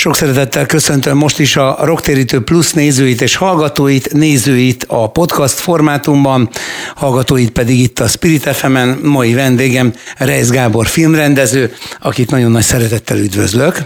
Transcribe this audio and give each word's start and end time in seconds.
Sok 0.00 0.16
szeretettel 0.16 0.66
köszöntöm 0.66 1.16
most 1.16 1.38
is 1.38 1.56
a 1.56 1.76
Rocktérítő 1.84 2.40
Plus 2.40 2.72
nézőit 2.72 3.20
és 3.20 3.36
hallgatóit, 3.36 4.12
nézőit 4.12 4.84
a 4.88 5.10
podcast 5.10 5.54
formátumban, 5.54 6.50
hallgatóit 6.94 7.50
pedig 7.50 7.78
itt 7.78 7.98
a 7.98 8.08
Spirit 8.08 8.42
fm 8.42 8.76
Mai 9.02 9.34
vendégem 9.34 9.92
Reis 10.16 10.48
Gábor 10.48 10.86
filmrendező, 10.86 11.74
akit 12.00 12.30
nagyon 12.30 12.50
nagy 12.50 12.62
szeretettel 12.62 13.18
üdvözlök. 13.18 13.78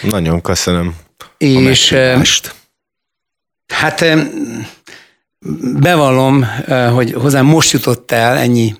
Nagyon 0.00 0.40
köszönöm. 0.40 0.94
És 1.38 1.94
hát 3.66 4.04
bevallom, 5.80 6.46
hogy 6.92 7.12
hozzám 7.12 7.46
most 7.46 7.72
jutott 7.72 8.10
el 8.10 8.36
ennyi 8.36 8.74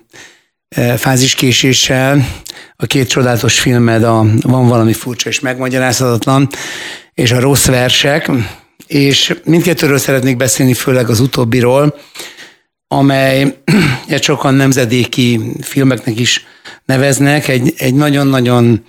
fáziskéséssel. 0.97 2.27
A 2.75 2.85
két 2.85 3.07
csodálatos 3.07 3.59
filmed, 3.59 4.03
a 4.03 4.25
Van 4.41 4.67
valami 4.67 4.93
furcsa 4.93 5.29
és 5.29 5.39
megmagyarázhatatlan, 5.39 6.49
és 7.13 7.31
a 7.31 7.39
Rossz 7.39 7.65
versek, 7.65 8.31
és 8.87 9.35
mindkettőről 9.43 9.97
szeretnék 9.97 10.37
beszélni, 10.37 10.73
főleg 10.73 11.09
az 11.09 11.19
utóbbiról, 11.19 11.95
amely 12.87 13.57
egy 14.07 14.23
sokan 14.23 14.53
nemzedéki 14.53 15.39
filmeknek 15.61 16.19
is 16.19 16.45
neveznek, 16.85 17.47
egy, 17.47 17.73
egy 17.77 17.93
nagyon-nagyon 17.93 18.83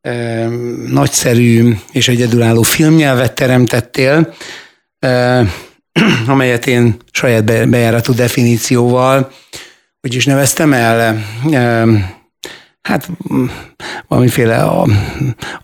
e, 0.00 0.46
nagyszerű 0.86 1.74
és 1.92 2.08
egyedülálló 2.08 2.62
filmnyelvet 2.62 3.34
teremtettél, 3.34 4.34
e, 4.98 5.44
amelyet 6.26 6.66
én 6.66 6.96
saját 7.12 7.68
bejáratú 7.68 8.14
definícióval 8.14 9.30
hogy 10.00 10.14
is 10.14 10.24
neveztem 10.24 10.72
el, 10.72 11.24
hát 12.82 13.08
valamiféle 14.08 14.70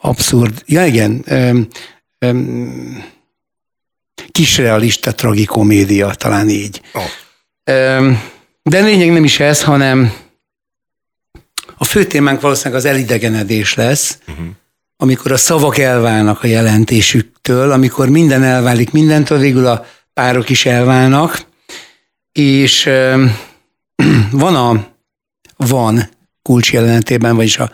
abszurd, 0.01 0.63
ja 0.67 0.87
igen, 0.87 1.25
kisrealista 4.31 5.15
tragikomédia, 5.15 6.11
talán 6.11 6.49
így. 6.49 6.81
Oh. 6.93 7.03
De 8.63 8.81
lényeg 8.81 9.13
nem 9.13 9.25
is 9.25 9.41
ez, 9.41 9.63
hanem 9.63 10.13
a 11.77 11.85
fő 11.85 12.05
témánk 12.05 12.41
valószínűleg 12.41 12.79
az 12.79 12.85
elidegenedés 12.89 13.75
lesz, 13.75 14.19
uh-huh. 14.29 14.47
amikor 14.97 15.33
a 15.33 15.37
szavak 15.37 15.79
elválnak 15.79 16.43
a 16.43 16.47
jelentésüktől, 16.47 17.71
amikor 17.71 18.09
minden 18.09 18.43
elválik 18.43 18.91
mindentől, 18.91 19.39
végül 19.39 19.67
a 19.67 19.87
párok 20.15 20.49
is 20.49 20.67
elválnak, 20.67 21.47
és 22.33 22.91
van 24.31 24.57
a 24.57 24.87
van 25.57 26.09
kulcs 26.43 26.73
jelenetében, 26.73 27.37
vagyis 27.37 27.59
a, 27.59 27.71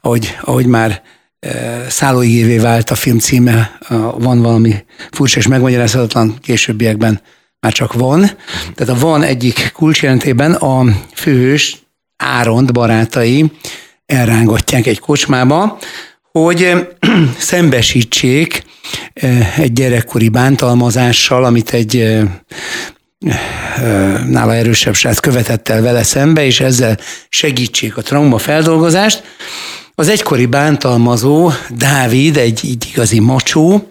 ahogy, 0.00 0.36
ahogy 0.40 0.66
már 0.66 1.02
e, 1.38 1.84
szállóigévé 1.88 2.58
vált 2.58 2.90
a 2.90 2.94
film 2.94 3.18
címe, 3.18 3.78
van 4.18 4.42
valami 4.42 4.84
furcsa 5.10 5.38
és 5.38 5.46
megmagyarázhatatlan 5.46 6.38
későbbiekben 6.40 7.20
már 7.60 7.72
csak 7.72 7.92
van. 7.92 8.30
Tehát 8.74 8.94
a 8.94 8.98
van 8.98 9.22
egyik 9.22 9.72
jelentében 10.00 10.52
a 10.52 10.84
főhős 11.14 11.84
Áront 12.16 12.72
barátai 12.72 13.52
elrángatják 14.06 14.86
egy 14.86 14.98
kocsmába, 14.98 15.78
hogy 16.32 16.88
szembesítsék 17.38 18.64
e, 19.14 19.52
egy 19.56 19.72
gyerekkori 19.72 20.28
bántalmazással, 20.28 21.44
amit 21.44 21.70
egy 21.70 22.20
nála 24.26 24.54
erősebb 24.54 24.94
srác 24.94 25.18
követett 25.18 25.68
el 25.68 25.82
vele 25.82 26.02
szembe, 26.02 26.44
és 26.44 26.60
ezzel 26.60 26.98
segítsék 27.28 27.96
a 27.96 28.02
trauma 28.02 28.38
feldolgozást. 28.38 29.22
Az 29.94 30.08
egykori 30.08 30.46
bántalmazó, 30.46 31.50
Dávid, 31.70 32.36
egy 32.36 32.64
így 32.64 32.88
igazi 32.92 33.18
macsó, 33.18 33.90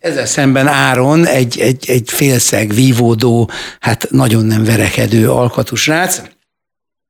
ezzel 0.00 0.26
szemben 0.26 0.66
Áron 0.66 1.26
egy, 1.26 1.60
egy, 1.60 1.84
egy 1.90 2.10
félszeg, 2.10 2.74
vívódó, 2.74 3.50
hát 3.80 4.06
nagyon 4.10 4.44
nem 4.44 4.64
verekedő 4.64 5.30
alkatú 5.30 5.74
srác, 5.74 6.22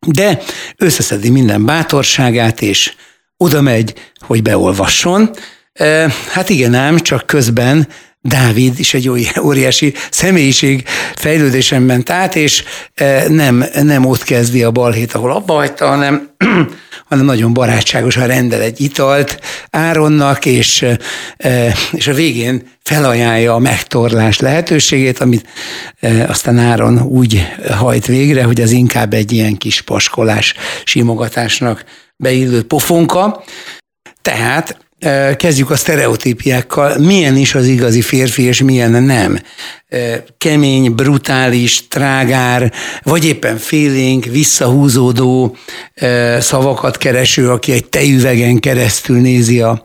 de 0.06 0.42
összeszedi 0.76 1.30
minden 1.30 1.64
bátorságát, 1.64 2.62
és 2.62 2.92
oda 3.36 3.60
megy, 3.60 3.94
hogy 4.20 4.42
beolvasson. 4.42 5.30
Hát 6.32 6.48
igen 6.48 6.74
ám, 6.74 6.98
csak 6.98 7.26
közben 7.26 7.88
Dávid 8.24 8.78
is 8.78 8.94
egy 8.94 9.10
óriási 9.40 9.94
személyiség 10.10 10.84
fejlődésen 11.14 11.82
ment 11.82 12.10
át, 12.10 12.36
és 12.36 12.64
e, 12.94 13.28
nem, 13.28 13.64
nem 13.82 14.04
ott 14.04 14.22
kezdi 14.22 14.62
a 14.62 14.70
balhét, 14.70 15.12
ahol 15.12 15.32
abba 15.32 15.54
hagyta, 15.54 15.86
hanem, 15.86 16.30
hanem 17.08 17.24
nagyon 17.24 17.52
barátságosan 17.52 18.26
rendel 18.26 18.60
egy 18.60 18.80
italt 18.80 19.40
Áronnak, 19.70 20.46
és, 20.46 20.86
e, 21.36 21.74
és 21.92 22.06
a 22.06 22.14
végén 22.14 22.62
felajánlja 22.82 23.54
a 23.54 23.58
megtorlás 23.58 24.38
lehetőségét, 24.38 25.18
amit 25.18 25.46
e, 26.00 26.26
aztán 26.28 26.58
Áron 26.58 27.02
úgy 27.02 27.46
hajt 27.70 28.06
végre, 28.06 28.44
hogy 28.44 28.60
az 28.60 28.70
inkább 28.70 29.12
egy 29.12 29.32
ilyen 29.32 29.56
kis 29.56 29.80
paskolás, 29.80 30.54
simogatásnak 30.84 31.84
beillő 32.16 32.62
pofonka. 32.62 33.44
Tehát 34.22 34.76
Kezdjük 35.36 35.70
a 35.70 35.76
sztereotípiákkal. 35.76 36.98
Milyen 36.98 37.36
is 37.36 37.54
az 37.54 37.66
igazi 37.66 38.02
férfi, 38.02 38.42
és 38.42 38.62
milyen 38.62 39.02
nem? 39.02 39.38
Kemény, 40.38 40.94
brutális, 40.94 41.88
trágár, 41.88 42.72
vagy 43.02 43.24
éppen 43.24 43.56
félénk, 43.56 44.24
visszahúzódó 44.24 45.56
szavakat 46.38 46.96
kereső, 46.96 47.50
aki 47.50 47.72
egy 47.72 47.84
tejüvegen 47.84 48.58
keresztül 48.58 49.20
nézi 49.20 49.60
a 49.60 49.82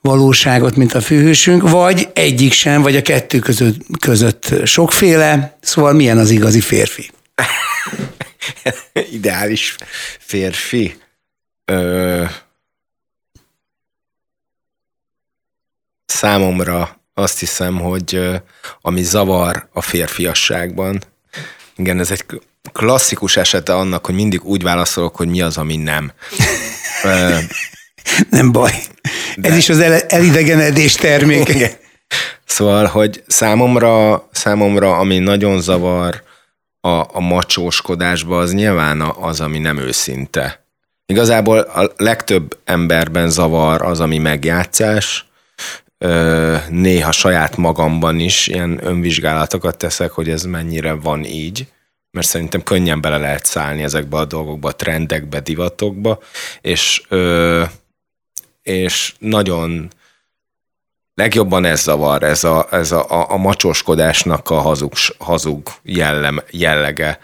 valóságot, 0.00 0.76
mint 0.76 0.94
a 0.94 1.00
főhősünk, 1.00 1.70
vagy 1.70 2.08
egyik 2.12 2.52
sem, 2.52 2.82
vagy 2.82 2.96
a 2.96 3.02
kettő 3.02 3.38
között, 3.38 3.80
között 4.00 4.54
sokféle. 4.64 5.56
Szóval 5.60 5.92
milyen 5.92 6.18
az 6.18 6.30
igazi 6.30 6.60
férfi? 6.60 7.10
Ideális 9.12 9.76
férfi. 10.18 10.94
Ö- 11.64 12.43
számomra 16.14 17.00
azt 17.14 17.38
hiszem, 17.38 17.78
hogy 17.78 18.20
ami 18.80 19.02
zavar 19.02 19.68
a 19.72 19.80
férfiasságban, 19.80 21.02
igen, 21.76 21.98
ez 21.98 22.10
egy 22.10 22.24
klasszikus 22.72 23.36
esete 23.36 23.74
annak, 23.74 24.06
hogy 24.06 24.14
mindig 24.14 24.44
úgy 24.44 24.62
válaszolok, 24.62 25.16
hogy 25.16 25.28
mi 25.28 25.40
az, 25.40 25.56
ami 25.56 25.76
nem. 25.76 26.12
nem 28.30 28.52
baj. 28.52 28.72
De... 29.36 29.48
Ez 29.48 29.56
is 29.56 29.68
az 29.68 29.80
elidegenedés 30.08 30.94
terméke. 30.94 31.78
Szóval, 32.44 32.86
hogy 32.86 33.22
számomra, 33.26 34.28
számomra, 34.32 34.96
ami 34.96 35.18
nagyon 35.18 35.60
zavar 35.60 36.22
a, 36.80 36.88
a 36.88 37.20
macsóskodásba, 37.20 38.38
az 38.38 38.52
nyilván 38.52 39.00
az, 39.00 39.40
ami 39.40 39.58
nem 39.58 39.78
őszinte. 39.78 40.64
Igazából 41.06 41.58
a 41.58 41.92
legtöbb 41.96 42.58
emberben 42.64 43.30
zavar 43.30 43.82
az, 43.82 44.00
ami 44.00 44.18
megjátszás, 44.18 45.26
néha 46.68 47.12
saját 47.12 47.56
magamban 47.56 48.20
is 48.20 48.46
ilyen 48.46 48.86
önvizsgálatokat 48.86 49.76
teszek, 49.76 50.10
hogy 50.10 50.28
ez 50.28 50.42
mennyire 50.42 50.92
van 50.92 51.24
így, 51.24 51.66
mert 52.10 52.26
szerintem 52.26 52.62
könnyen 52.62 53.00
bele 53.00 53.18
lehet 53.18 53.44
szállni 53.44 53.82
ezekbe 53.82 54.16
a 54.16 54.24
dolgokba, 54.24 54.72
trendekbe, 54.72 55.40
divatokba, 55.40 56.18
és, 56.60 57.02
és 58.62 59.14
nagyon 59.18 59.90
legjobban 61.14 61.64
ez 61.64 61.82
zavar, 61.82 62.22
ez 62.22 62.44
a, 62.44 62.68
ez 62.70 62.92
a, 62.92 63.30
a 63.30 63.36
macsoskodásnak 63.36 64.50
a 64.50 64.60
hazug, 64.60 64.92
hazug 65.18 65.68
jellem, 65.82 66.42
jellege, 66.50 67.18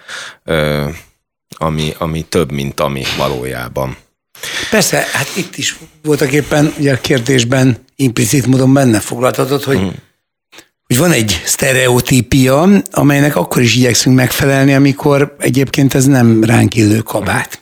ami, 1.57 1.95
ami 1.99 2.23
több, 2.23 2.53
mint 2.53 2.81
ami 2.81 3.03
valójában. 3.17 3.97
Persze, 4.71 5.07
hát 5.13 5.37
itt 5.37 5.57
is 5.57 5.77
voltak 6.03 6.33
éppen 6.33 6.75
ugye 6.79 6.93
a 6.93 7.01
kérdésben 7.01 7.85
implicit 8.01 8.47
módon 8.47 8.73
benne 8.73 9.01
foglaltatott, 9.01 9.65
hogy, 9.65 9.81
mm. 9.81 9.89
hogy 10.87 10.97
van 10.97 11.13
egy 11.13 11.43
sztereotípia, 11.45 12.83
amelynek 12.91 13.37
akkor 13.37 13.63
is 13.63 13.77
igyekszünk 13.77 14.17
megfelelni, 14.17 14.75
amikor 14.75 15.37
egyébként 15.39 15.95
ez 15.95 16.05
nem 16.05 16.45
ránk 16.45 16.75
illő 16.75 16.99
kabát. 16.99 17.61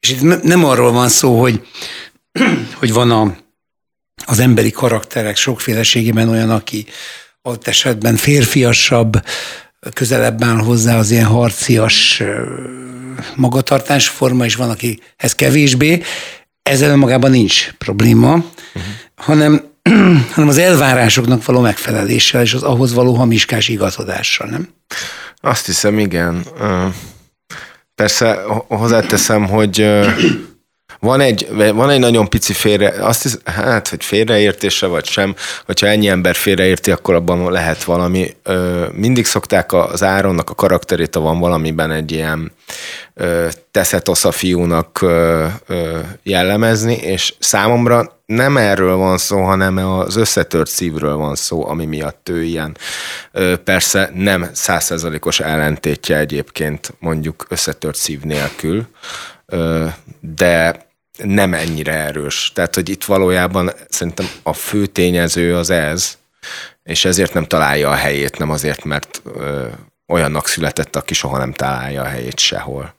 És 0.00 0.10
itt 0.10 0.42
nem 0.42 0.64
arról 0.64 0.92
van 0.92 1.08
szó, 1.08 1.40
hogy, 1.40 1.66
hogy 2.78 2.92
van 2.92 3.10
a, 3.10 3.36
az 4.26 4.38
emberi 4.38 4.70
karakterek 4.70 5.36
sokféleségében 5.36 6.28
olyan, 6.28 6.50
aki 6.50 6.86
ott 7.42 7.66
esetben 7.66 8.16
férfiasabb, 8.16 9.22
közelebb 9.92 10.42
áll 10.44 10.56
hozzá 10.56 10.98
az 10.98 11.10
ilyen 11.10 11.24
harcias 11.24 12.22
magatartásforma, 13.34 14.44
és 14.44 14.54
van, 14.54 14.70
akihez 14.70 15.34
kevésbé. 15.34 16.02
Ezzel 16.62 16.96
magában 16.96 17.30
nincs 17.30 17.72
probléma, 17.78 18.34
uh-huh. 18.34 18.82
hanem, 19.14 19.74
hanem 20.34 20.48
az 20.48 20.58
elvárásoknak 20.58 21.44
való 21.44 21.60
megfeleléssel, 21.60 22.42
és 22.42 22.54
az 22.54 22.62
ahhoz 22.62 22.92
való 22.92 23.14
hamiskás 23.14 23.68
igazodással, 23.68 24.48
nem? 24.48 24.68
Azt 25.40 25.66
hiszem, 25.66 25.98
igen. 25.98 26.46
Persze 27.94 28.38
hozzáteszem, 28.68 29.46
hogy 29.46 29.88
Van 31.00 31.20
egy, 31.20 31.48
van 31.50 31.90
egy 31.90 31.98
nagyon 31.98 32.28
pici 32.28 32.52
félre, 32.52 32.88
azt 32.88 33.22
hisz, 33.22 33.38
hát, 33.44 33.88
hogy 33.88 34.04
félreértése 34.04 34.86
vagy 34.86 35.04
sem, 35.04 35.34
hogyha 35.66 35.86
ennyi 35.86 36.08
ember 36.08 36.34
félreérti, 36.34 36.90
akkor 36.90 37.14
abban 37.14 37.52
lehet 37.52 37.84
valami. 37.84 38.36
Mindig 38.92 39.26
szokták 39.26 39.72
az 39.72 40.02
Áronnak 40.02 40.50
a 40.50 40.54
karakterét, 40.54 41.14
ha 41.14 41.20
van 41.20 41.38
valamiben 41.38 41.90
egy 41.90 42.12
ilyen 42.12 42.52
teszetosz 43.70 44.24
a 44.24 44.32
fiúnak 44.32 45.04
jellemezni, 46.22 46.94
és 46.94 47.34
számomra 47.38 48.20
nem 48.26 48.56
erről 48.56 48.96
van 48.96 49.18
szó, 49.18 49.42
hanem 49.42 49.76
az 49.76 50.16
összetört 50.16 50.70
szívről 50.70 51.16
van 51.16 51.34
szó, 51.34 51.68
ami 51.68 51.84
miatt 51.84 52.28
ő 52.28 52.42
ilyen. 52.42 52.76
Persze 53.64 54.10
nem 54.14 54.50
százszerzalékos 54.52 55.40
ellentétje 55.40 56.18
egyébként 56.18 56.94
mondjuk 56.98 57.46
összetört 57.48 57.96
szív 57.96 58.20
nélkül, 58.20 58.86
de 60.20 60.85
nem 61.16 61.54
ennyire 61.54 61.92
erős. 61.92 62.50
Tehát, 62.54 62.74
hogy 62.74 62.88
itt 62.88 63.04
valójában 63.04 63.72
szerintem 63.88 64.28
a 64.42 64.52
fő 64.52 64.86
tényező 64.86 65.56
az 65.56 65.70
ez, 65.70 66.18
és 66.82 67.04
ezért 67.04 67.34
nem 67.34 67.44
találja 67.44 67.90
a 67.90 67.94
helyét, 67.94 68.38
nem 68.38 68.50
azért, 68.50 68.84
mert 68.84 69.22
ö, 69.24 69.66
olyannak 70.06 70.48
született, 70.48 70.96
aki 70.96 71.14
soha 71.14 71.38
nem 71.38 71.52
találja 71.52 72.02
a 72.02 72.06
helyét 72.06 72.38
sehol. 72.38 72.94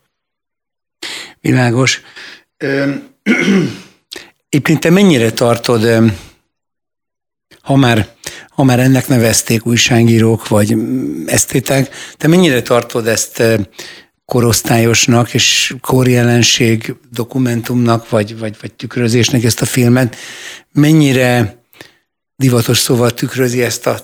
Világos. 1.40 2.02
Éppen 4.50 4.80
te 4.80 4.90
mennyire 4.90 5.32
tartod, 5.32 6.14
ha 7.62 7.76
már, 7.76 8.08
ha 8.50 8.64
már 8.64 8.80
ennek 8.80 9.08
nevezték 9.08 9.66
újságírók 9.66 10.48
vagy 10.48 10.76
esztétek, 11.26 11.96
te 12.18 12.28
mennyire 12.28 12.62
tartod 12.62 13.08
ezt 13.08 13.44
korosztályosnak 14.32 15.34
és 15.34 15.76
korjelenség 15.82 16.96
dokumentumnak, 17.12 18.10
vagy, 18.10 18.40
vagy, 18.40 18.56
vagy 18.62 18.74
tükrözésnek 18.74 19.44
ezt 19.44 19.62
a 19.62 19.66
filmet, 19.66 20.16
mennyire 20.72 21.62
divatos 22.36 22.78
szóval 22.78 23.12
tükrözi 23.12 23.64
ezt 23.64 23.88
a 23.88 24.00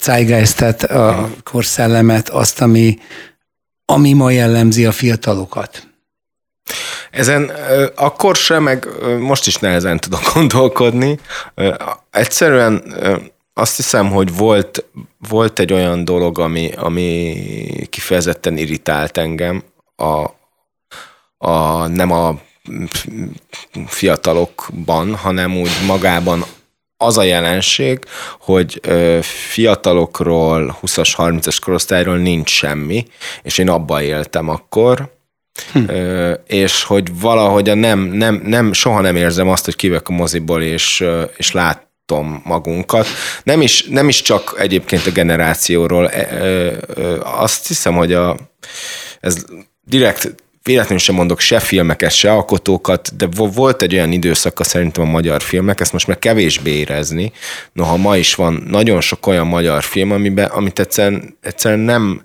zeitgeistet, 0.00 0.82
a 0.82 1.30
korszellemet, 1.42 2.28
azt, 2.28 2.60
ami, 2.60 2.98
ami 3.84 4.12
ma 4.12 4.30
jellemzi 4.30 4.84
a 4.86 4.92
fiatalokat. 4.92 5.86
Ezen 7.10 7.50
akkor 7.94 8.36
sem, 8.36 8.62
meg 8.62 8.88
most 9.18 9.46
is 9.46 9.56
nehezen 9.56 10.00
tudok 10.00 10.32
gondolkodni. 10.34 11.18
Egyszerűen 12.10 12.82
azt 13.58 13.76
hiszem, 13.76 14.10
hogy 14.10 14.36
volt, 14.36 14.84
volt 15.28 15.58
egy 15.58 15.72
olyan 15.72 16.04
dolog, 16.04 16.38
ami, 16.38 16.70
ami 16.76 17.36
kifejezetten 17.90 18.56
irritált 18.56 19.16
engem, 19.16 19.62
a, 19.96 20.24
a, 21.38 21.86
nem 21.86 22.10
a 22.10 22.38
fiatalokban, 23.86 25.14
hanem 25.14 25.56
úgy 25.56 25.70
magában 25.86 26.44
az 26.96 27.18
a 27.18 27.22
jelenség, 27.22 27.98
hogy 28.40 28.80
fiatalokról, 29.22 30.78
20-as, 30.82 31.12
30-as 31.16 31.56
korosztályról 31.64 32.16
nincs 32.16 32.50
semmi, 32.50 33.06
és 33.42 33.58
én 33.58 33.68
abba 33.68 34.02
éltem 34.02 34.48
akkor, 34.48 35.12
hm. 35.72 35.84
és 36.46 36.82
hogy 36.82 37.20
valahogy 37.20 37.68
a 37.68 37.74
nem, 37.74 37.98
nem, 37.98 38.42
nem, 38.44 38.72
soha 38.72 39.00
nem 39.00 39.16
érzem 39.16 39.48
azt, 39.48 39.64
hogy 39.64 39.76
kivek 39.76 40.08
a 40.08 40.12
moziból, 40.12 40.62
és, 40.62 41.04
és 41.36 41.52
lát, 41.52 41.87
tartom 42.08 42.42
magunkat. 42.44 43.06
Nem 43.42 43.60
is, 43.60 43.84
nem 43.84 44.08
is 44.08 44.22
csak 44.22 44.54
egyébként 44.58 45.06
a 45.06 45.10
generációról. 45.10 46.10
Azt 47.20 47.66
hiszem, 47.66 47.94
hogy 47.94 48.12
a, 48.12 48.36
ez 49.20 49.44
direkt 49.84 50.34
véletlenül 50.62 50.98
sem 50.98 51.14
mondok 51.14 51.40
se 51.40 51.60
filmeket, 51.60 52.10
se 52.10 52.32
alkotókat, 52.32 53.16
de 53.16 53.26
volt 53.36 53.82
egy 53.82 53.94
olyan 53.94 54.12
időszaka 54.12 54.64
szerintem 54.64 55.04
a 55.04 55.10
magyar 55.10 55.42
filmek, 55.42 55.80
ezt 55.80 55.92
most 55.92 56.06
már 56.06 56.18
kevésbé 56.18 56.70
érezni, 56.70 57.32
noha 57.72 57.96
ma 57.96 58.16
is 58.16 58.34
van 58.34 58.64
nagyon 58.66 59.00
sok 59.00 59.26
olyan 59.26 59.46
magyar 59.46 59.82
film, 59.82 60.10
amiben, 60.10 60.46
amit 60.46 60.78
egyszerűen, 60.78 61.36
egyszerűen 61.40 61.80
nem, 61.80 62.22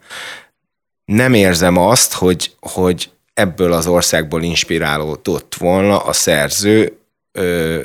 nem 1.06 1.34
érzem 1.34 1.78
azt, 1.78 2.14
hogy, 2.14 2.52
hogy 2.60 3.10
ebből 3.34 3.74
az 3.74 3.88
országból 3.88 4.44
inspirálódott 4.44 5.56
volna 5.58 5.98
a 5.98 6.14
szerző, 6.14 7.03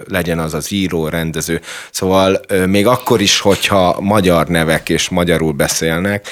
legyen 0.08 0.38
az 0.38 0.54
az 0.54 0.72
író, 0.72 1.08
rendező. 1.08 1.60
Szóval 1.90 2.40
még 2.66 2.86
akkor 2.86 3.20
is, 3.20 3.40
hogyha 3.40 4.00
magyar 4.00 4.46
nevek 4.46 4.88
és 4.88 5.08
magyarul 5.08 5.52
beszélnek, 5.52 6.28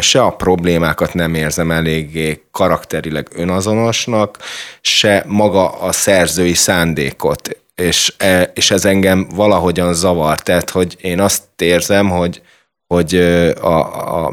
se 0.00 0.22
a 0.22 0.30
problémákat 0.30 1.14
nem 1.14 1.34
érzem 1.34 1.70
eléggé 1.70 2.42
karakterileg 2.50 3.28
önazonosnak, 3.34 4.38
se 4.80 5.24
maga 5.26 5.68
a 5.68 5.92
szerzői 5.92 6.54
szándékot. 6.54 7.48
És, 7.74 8.14
e, 8.16 8.50
és 8.54 8.70
ez 8.70 8.84
engem 8.84 9.28
valahogyan 9.34 9.94
zavar. 9.94 10.40
Tehát, 10.40 10.70
hogy 10.70 10.96
én 11.00 11.20
azt 11.20 11.42
érzem, 11.56 12.10
hogy, 12.10 12.42
hogy 12.86 13.14
a, 13.60 14.24
a 14.24 14.30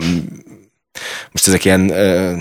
most 1.32 1.48
ezek 1.48 1.66
ilyen 1.66 1.80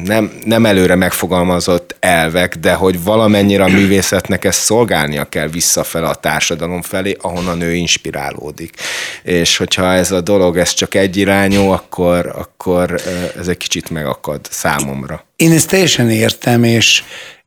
nem, 0.04 0.32
nem 0.44 0.66
előre 0.66 0.94
megfogalmazott 0.94 1.81
elvek, 2.02 2.56
de 2.56 2.72
hogy 2.72 3.02
valamennyire 3.02 3.64
a 3.64 3.68
művészetnek 3.68 4.44
ezt 4.44 4.60
szolgálnia 4.60 5.24
kell 5.24 5.48
visszafele 5.48 6.08
a 6.08 6.14
társadalom 6.14 6.82
felé, 6.82 7.16
ahonnan 7.20 7.60
ő 7.60 7.74
inspirálódik. 7.74 8.74
És 9.22 9.56
hogyha 9.56 9.92
ez 9.92 10.10
a 10.10 10.20
dolog 10.20 10.58
ez 10.58 10.72
csak 10.72 10.94
egyirányú, 10.94 11.70
akkor, 11.70 12.26
akkor 12.26 13.00
ez 13.38 13.48
egy 13.48 13.56
kicsit 13.56 13.90
megakad 13.90 14.40
számomra. 14.50 15.24
Én 15.36 15.52
ezt 15.52 15.68
teljesen 15.68 16.10
értem, 16.10 16.64
és, 16.64 17.02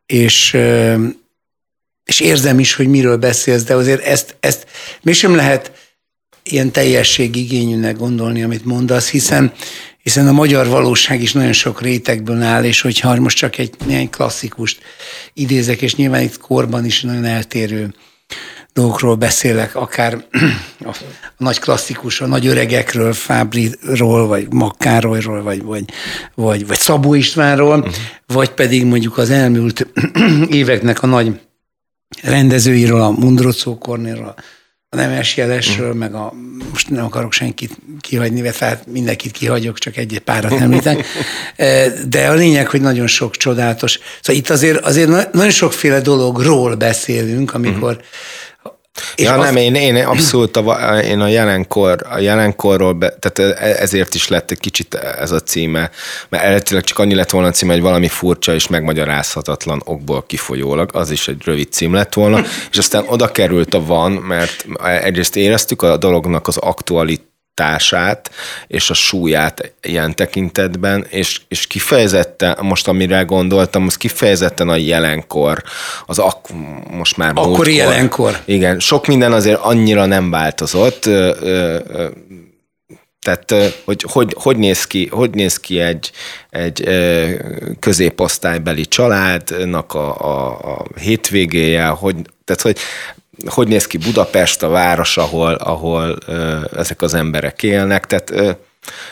és 0.05 0.57
és 2.05 2.19
érzem 2.19 2.59
is, 2.59 2.73
hogy 2.73 2.87
miről 2.87 3.17
beszélsz, 3.17 3.63
de 3.63 3.73
azért 3.73 4.01
ezt, 4.01 4.35
ezt 4.39 4.65
mégsem 5.01 5.35
lehet 5.35 5.71
ilyen 6.43 6.71
teljességigényűnek 6.71 7.97
gondolni, 7.97 8.43
amit 8.43 8.65
mondasz, 8.65 9.09
hiszen 9.09 9.53
hiszen 10.05 10.27
a 10.27 10.31
magyar 10.31 10.67
valóság 10.67 11.21
is 11.21 11.33
nagyon 11.33 11.53
sok 11.53 11.81
rétegből 11.81 12.41
áll, 12.41 12.63
és 12.63 12.81
hogyha 12.81 13.19
most 13.19 13.37
csak 13.37 13.57
egy 13.57 13.73
néhány 13.85 14.09
klasszikust 14.09 14.81
idézek, 15.33 15.81
és 15.81 15.95
nyilván 15.95 16.21
itt 16.21 16.37
korban 16.37 16.85
is 16.85 17.01
nagyon 17.01 17.25
eltérő 17.25 17.93
dolgokról 18.73 19.15
beszélek, 19.15 19.75
akár 19.75 20.25
a 20.79 20.97
nagy 21.37 21.59
klasszikus, 21.59 22.21
a 22.21 22.25
nagy 22.25 22.47
öregekről, 22.47 23.13
Fábriról, 23.13 24.27
vagy 24.27 24.53
Makkárolyról, 24.53 25.43
vagy, 25.43 25.63
vagy, 25.63 25.83
vagy, 26.35 26.67
vagy 26.67 26.79
Szabó 26.79 27.13
Istvánról, 27.13 27.77
uh-huh. 27.77 27.93
vagy 28.27 28.49
pedig 28.49 28.85
mondjuk 28.85 29.17
az 29.17 29.29
elmúlt 29.29 29.87
éveknek 30.49 31.03
a 31.03 31.07
nagy 31.07 31.39
rendezőiről, 32.21 33.01
a 33.01 33.11
Mundrocó 33.11 33.77
Kornéről, 33.77 34.35
a 34.95 35.01
Nemes 35.01 35.37
Jelesről, 35.37 35.93
meg 35.93 36.13
a, 36.13 36.33
most 36.71 36.89
nem 36.89 37.05
akarok 37.05 37.33
senkit 37.33 37.77
kihagyni, 37.99 38.51
tehát 38.51 38.87
mindenkit 38.87 39.31
kihagyok, 39.31 39.77
csak 39.77 39.97
egy-egy 39.97 40.19
párat 40.19 40.51
említek. 40.51 41.05
E, 41.55 41.87
de 42.07 42.29
a 42.29 42.33
lényeg, 42.33 42.67
hogy 42.67 42.81
nagyon 42.81 43.07
sok 43.07 43.35
csodálatos. 43.35 43.99
Szóval 44.21 44.41
itt 44.41 44.49
azért, 44.49 44.85
azért 44.85 45.33
nagyon 45.33 45.51
sokféle 45.51 46.01
dologról 46.01 46.75
beszélünk, 46.75 47.53
amikor 47.53 48.01
és 49.15 49.23
ja, 49.23 49.33
azt... 49.33 49.43
nem, 49.43 49.55
én, 49.55 49.75
én 49.75 49.95
abszolút 49.95 50.57
a, 50.57 50.99
én 50.99 51.19
a 51.19 51.27
jelenkor, 51.27 52.05
a 52.09 52.19
jelenkorról, 52.19 52.93
be, 52.93 53.17
tehát 53.19 53.59
e, 53.59 53.81
ezért 53.81 54.13
is 54.13 54.27
lett 54.27 54.51
egy 54.51 54.59
kicsit 54.59 54.93
ez 54.93 55.31
a 55.31 55.39
címe, 55.39 55.91
mert 56.29 56.43
eredetileg 56.43 56.83
csak 56.83 56.99
annyi 56.99 57.15
lett 57.15 57.29
volna 57.29 57.47
a 57.47 57.51
címe, 57.51 57.73
hogy 57.73 57.81
valami 57.81 58.07
furcsa 58.07 58.53
és 58.53 58.67
megmagyarázhatatlan 58.67 59.81
okból 59.85 60.23
kifolyólag, 60.25 60.89
az 60.93 61.11
is 61.11 61.27
egy 61.27 61.41
rövid 61.43 61.71
cím 61.71 61.93
lett 61.93 62.13
volna, 62.13 62.41
és 62.71 62.77
aztán 62.77 63.03
oda 63.07 63.31
került 63.31 63.73
a 63.73 63.85
van, 63.85 64.11
mert 64.11 64.65
egyrészt 65.01 65.35
éreztük 65.35 65.81
a 65.81 65.97
dolognak 65.97 66.47
az 66.47 66.57
aktualit 66.57 67.33
társát 67.55 68.31
és 68.67 68.89
a 68.89 68.93
súlyát 68.93 69.73
ilyen 69.81 70.15
tekintetben, 70.15 71.05
és, 71.09 71.41
és 71.47 71.67
kifejezetten, 71.67 72.57
most 72.61 72.87
amire 72.87 73.21
gondoltam, 73.21 73.85
az 73.85 73.97
kifejezetten 73.97 74.69
a 74.69 74.75
jelenkor, 74.75 75.63
az 76.05 76.19
ak, 76.19 76.47
most 76.91 77.17
már 77.17 77.29
Akkori 77.29 77.49
múltkor. 77.49 77.67
jelenkor. 77.67 78.41
Igen, 78.45 78.79
sok 78.79 79.07
minden 79.07 79.31
azért 79.33 79.59
annyira 79.59 80.05
nem 80.05 80.29
változott, 80.29 81.09
tehát, 83.25 83.73
hogy, 83.85 84.05
hogy, 84.11 84.35
hogy, 84.39 84.57
néz 84.57 84.85
ki, 84.87 85.07
hogy 85.07 85.29
néz 85.29 85.59
ki 85.59 85.79
egy, 85.79 86.11
egy 86.49 86.89
középosztálybeli 87.79 88.85
családnak 88.85 89.93
a, 89.93 90.19
a, 90.19 90.47
a 90.47 90.85
hétvégéje, 90.99 91.85
hogy, 91.85 92.15
tehát, 92.43 92.61
hogy 92.61 92.77
hogy 93.45 93.67
néz 93.67 93.87
ki 93.87 93.97
Budapest, 93.97 94.63
a 94.63 94.69
város, 94.69 95.17
ahol, 95.17 95.53
ahol 95.53 96.17
ö, 96.27 96.57
ezek 96.77 97.01
az 97.01 97.13
emberek 97.13 97.63
élnek. 97.63 98.05
Tehát 98.05 98.31
ö, 98.31 98.51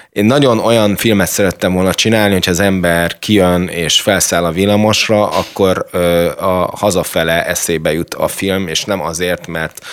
én 0.10 0.25
nagyon 0.25 0.60
olyan 0.60 0.96
filmet 0.96 1.27
szerettem 1.27 1.74
volna 1.74 1.94
csinálni, 1.94 2.34
hogyha 2.34 2.51
az 2.51 2.60
ember 2.60 3.20
kijön 3.20 3.68
és 3.68 4.01
felszáll 4.01 4.46
a 4.46 4.51
villamosra, 4.51 5.30
akkor 5.30 5.86
ö, 5.92 6.32
a 6.38 6.74
hazafele 6.75 7.46
eszébe 7.46 7.94
jut 7.94 8.13
a 8.13 8.27
film, 8.27 8.68
és 8.68 8.84
nem 8.84 9.01
azért, 9.01 9.48
mert 9.48 9.86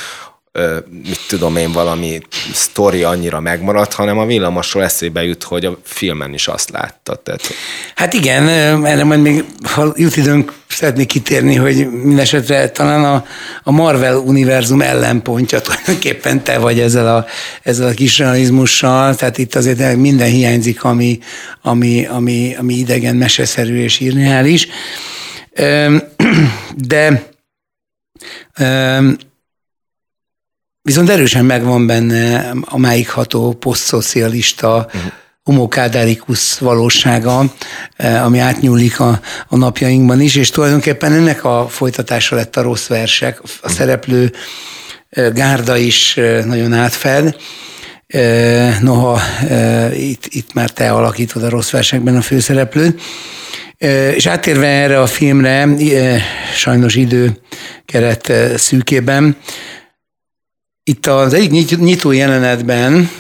mit 1.05 1.21
tudom 1.29 1.57
én, 1.57 1.73
valami 1.73 2.21
sztori 2.53 3.03
annyira 3.03 3.41
megmaradt, 3.41 3.93
hanem 3.93 4.19
a 4.19 4.27
villamosról 4.27 4.83
eszébe 4.83 5.25
jut, 5.25 5.43
hogy 5.43 5.65
a 5.65 5.79
filmen 5.83 6.35
is 6.35 6.49
azt 6.49 6.71
látta. 6.71 7.15
Tehát... 7.15 7.41
Hát 7.95 8.13
igen, 8.13 8.49
erre 8.85 9.05
majd 9.05 9.21
még, 9.21 9.45
ha 9.63 9.93
jut 9.97 10.17
időnk, 10.17 10.53
szeretnék 10.69 11.07
kitérni, 11.07 11.55
hogy 11.55 11.91
mindesetre 11.91 12.71
talán 12.71 13.05
a, 13.05 13.27
a 13.63 13.71
Marvel 13.71 14.17
univerzum 14.17 14.81
ellenpontja 14.81 15.61
tulajdonképpen 15.61 16.43
te 16.43 16.59
vagy 16.59 16.81
ezzel 16.81 17.17
a, 17.17 17.27
ezzel 17.63 17.89
a 17.89 17.93
kis 17.93 18.19
realizmussal, 18.19 19.15
tehát 19.15 19.39
itt 19.39 19.55
azért 19.55 19.97
minden 19.97 20.29
hiányzik, 20.29 20.85
ami, 20.85 21.19
ami, 21.63 22.07
ami, 22.07 22.55
ami 22.59 22.75
idegen, 22.75 23.17
meseszerű 23.17 23.83
és 23.83 24.01
irreális. 24.01 24.69
De 26.77 27.29
Viszont 30.91 31.11
erősen 31.11 31.45
megvan 31.45 31.87
benne 31.87 32.53
a 32.65 32.79
máigható 32.79 33.53
posztszocialista 33.53 34.87
uh-huh. 34.87 35.13
homokádárikusz 35.43 36.59
valósága, 36.59 37.45
eh, 37.97 38.25
ami 38.25 38.39
átnyúlik 38.39 39.01
a, 39.01 39.21
a 39.49 39.57
napjainkban 39.57 40.21
is, 40.21 40.37
és 40.37 40.51
tulajdonképpen 40.51 41.13
ennek 41.13 41.45
a 41.45 41.67
folytatása 41.69 42.37
lett 42.37 42.57
a 42.57 42.63
rossz 42.63 42.87
versek. 42.87 43.41
A 43.41 43.43
uh-huh. 43.43 43.71
szereplő 43.71 44.33
eh, 45.09 45.33
gárda 45.33 45.77
is 45.77 46.17
eh, 46.17 46.45
nagyon 46.45 46.73
átfed. 46.73 47.37
Noha 48.81 49.21
itt, 49.97 50.27
itt 50.29 50.53
már 50.53 50.71
te 50.71 50.91
alakítod 50.91 51.43
a 51.43 51.49
rossz 51.49 51.71
versekben 51.71 52.17
a 52.17 52.21
főszereplőt. 52.21 53.01
És 54.15 54.27
áttérve 54.27 54.67
erre 54.67 55.01
a 55.01 55.07
filmre, 55.07 55.69
sajnos 56.55 56.95
idő 56.95 57.41
keret 57.85 58.33
szűkében, 58.57 59.37
itt 60.91 61.07
az 61.07 61.33
egyik 61.33 61.79
nyitó 61.79 62.13
jelenetben 62.13 63.11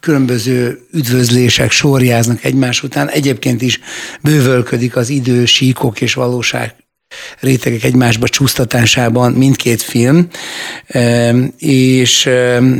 különböző 0.00 0.86
üdvözlések 0.92 1.70
sorjáznak 1.70 2.44
egymás 2.44 2.82
után. 2.82 3.08
Egyébként 3.08 3.62
is 3.62 3.80
bővölködik 4.22 4.96
az 4.96 5.08
idő, 5.08 5.44
síkok 5.44 6.00
és 6.00 6.14
valóság 6.14 6.74
rétegek 7.40 7.82
egymásba 7.82 8.28
csúsztatásában 8.28 9.32
mindkét 9.32 9.82
film, 9.82 10.28
és 11.58 12.28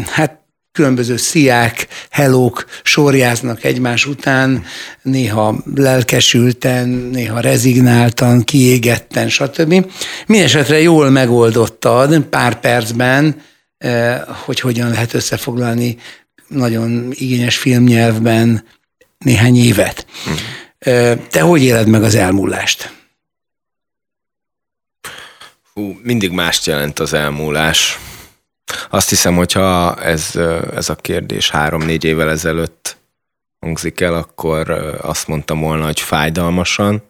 hát 0.07 0.41
különböző 0.77 1.17
sziák, 1.17 1.87
helók 2.11 2.65
sorjáznak 2.83 3.65
egymás 3.65 4.07
után, 4.07 4.65
néha 5.03 5.63
lelkesülten, 5.75 6.89
néha 6.89 7.41
rezignáltan, 7.41 8.43
kiégetten, 8.43 9.29
stb. 9.29 9.87
Mindenesetre 10.27 10.81
jól 10.81 11.11
megoldottad 11.11 12.19
pár 12.21 12.61
percben, 12.61 13.43
eh, 13.79 14.21
hogy 14.45 14.61
hogyan 14.61 14.91
lehet 14.91 15.15
összefoglalni 15.15 15.97
nagyon 16.49 17.09
igényes 17.13 17.57
filmnyelvben 17.57 18.65
néhány 19.19 19.57
évet. 19.57 20.07
Hmm. 20.25 20.37
Te 21.31 21.41
hogy 21.41 21.63
éled 21.63 21.89
meg 21.89 22.03
az 22.03 22.15
elmúlást? 22.15 22.93
Hú, 25.75 25.99
mindig 26.03 26.31
mást 26.31 26.67
jelent 26.67 26.99
az 26.99 27.13
elmúlás. 27.13 27.99
Azt 28.91 29.09
hiszem, 29.09 29.37
hogyha 29.37 29.97
ez, 30.03 30.37
ez 30.75 30.89
a 30.89 30.95
kérdés 30.95 31.51
három-négy 31.51 32.05
évvel 32.05 32.31
ezelőtt 32.31 32.97
hangzik 33.61 34.01
el, 34.01 34.15
akkor 34.15 34.71
azt 35.03 35.27
mondtam 35.27 35.61
volna, 35.61 35.85
hogy 35.85 36.01
fájdalmasan. 36.01 37.03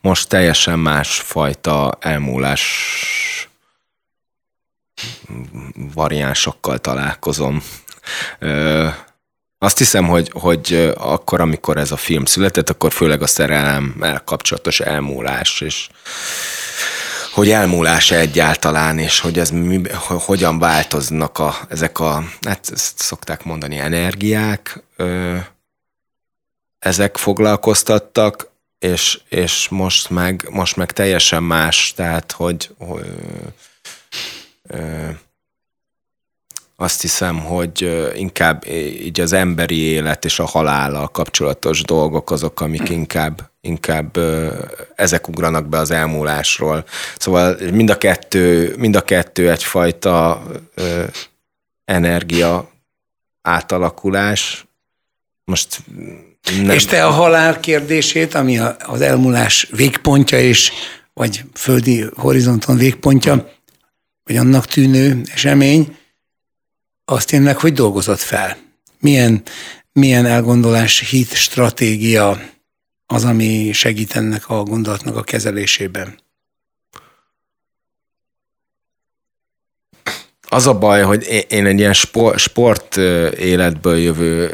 Most 0.00 0.28
teljesen 0.28 0.78
más 0.78 1.20
fajta 1.20 1.96
elmúlás 2.00 2.64
variánsokkal 5.94 6.78
találkozom. 6.78 7.62
Azt 9.58 9.78
hiszem, 9.78 10.06
hogy, 10.06 10.30
hogy 10.32 10.92
akkor, 10.96 11.40
amikor 11.40 11.76
ez 11.76 11.90
a 11.90 11.96
film 11.96 12.24
született, 12.24 12.70
akkor 12.70 12.92
főleg 12.92 13.22
a 13.22 13.26
szerelemmel 13.26 14.22
kapcsolatos 14.24 14.80
elmúlás, 14.80 15.60
és 15.60 15.88
hogy 17.36 17.50
elmúlás 17.50 18.10
egyáltalán, 18.10 18.98
és 18.98 19.20
hogy 19.20 19.38
ez 19.38 19.50
mi, 19.50 19.80
hogyan 20.08 20.58
változnak 20.58 21.38
a, 21.38 21.54
ezek 21.68 22.00
a, 22.00 22.24
hát 22.46 22.70
ezt 22.72 22.98
szokták 22.98 23.44
mondani, 23.44 23.78
energiák, 23.78 24.82
ö, 24.96 25.36
ezek 26.78 27.16
foglalkoztattak, 27.16 28.50
és, 28.78 29.20
és 29.28 29.68
most, 29.68 30.10
meg, 30.10 30.48
most 30.50 30.76
meg 30.76 30.92
teljesen 30.92 31.42
más, 31.42 31.92
tehát 31.96 32.32
hogy, 32.32 32.70
ö, 32.78 33.00
ö, 34.62 35.08
azt 36.76 37.00
hiszem, 37.00 37.38
hogy 37.38 38.06
inkább 38.14 38.66
így 38.68 39.20
az 39.20 39.32
emberi 39.32 39.78
élet 39.78 40.24
és 40.24 40.38
a 40.38 40.46
halállal 40.46 41.08
kapcsolatos 41.08 41.82
dolgok 41.82 42.30
azok, 42.30 42.60
amik 42.60 42.88
inkább, 42.88 43.50
inkább 43.66 44.18
ezek 44.94 45.28
ugranak 45.28 45.68
be 45.68 45.78
az 45.78 45.90
elmúlásról. 45.90 46.84
Szóval 47.18 47.56
mind 47.72 47.90
a 47.90 47.98
kettő, 47.98 48.74
mind 48.78 48.96
a 48.96 49.04
kettő 49.04 49.50
egyfajta 49.50 50.42
energia 51.84 52.70
átalakulás. 53.42 54.66
Most 55.44 55.82
nem. 56.62 56.70
És 56.70 56.84
te 56.84 57.06
a 57.06 57.10
halál 57.10 57.60
kérdését, 57.60 58.34
ami 58.34 58.58
az 58.78 59.00
elmúlás 59.00 59.68
végpontja 59.70 60.40
és 60.40 60.72
vagy 61.12 61.44
földi 61.54 62.04
horizonton 62.16 62.76
végpontja, 62.76 63.52
vagy 64.24 64.36
annak 64.36 64.66
tűnő 64.66 65.20
esemény, 65.32 65.96
azt 67.04 67.28
tényleg 67.28 67.56
hogy 67.56 67.72
dolgozott 67.72 68.20
fel? 68.20 68.56
Milyen, 69.00 69.42
milyen 69.92 70.26
elgondolás, 70.26 71.08
hit, 71.10 71.34
stratégia 71.34 72.40
az, 73.06 73.24
ami 73.24 73.72
segít 73.72 74.16
ennek 74.16 74.48
a 74.48 74.62
gondolatnak 74.62 75.16
a 75.16 75.22
kezelésében? 75.22 76.18
Az 80.48 80.66
a 80.66 80.78
baj, 80.78 81.02
hogy 81.02 81.46
én 81.48 81.66
egy 81.66 81.78
ilyen 81.78 81.92
sport, 81.92 82.38
sport 82.38 82.96
életből 83.36 83.96
jövő 83.96 84.50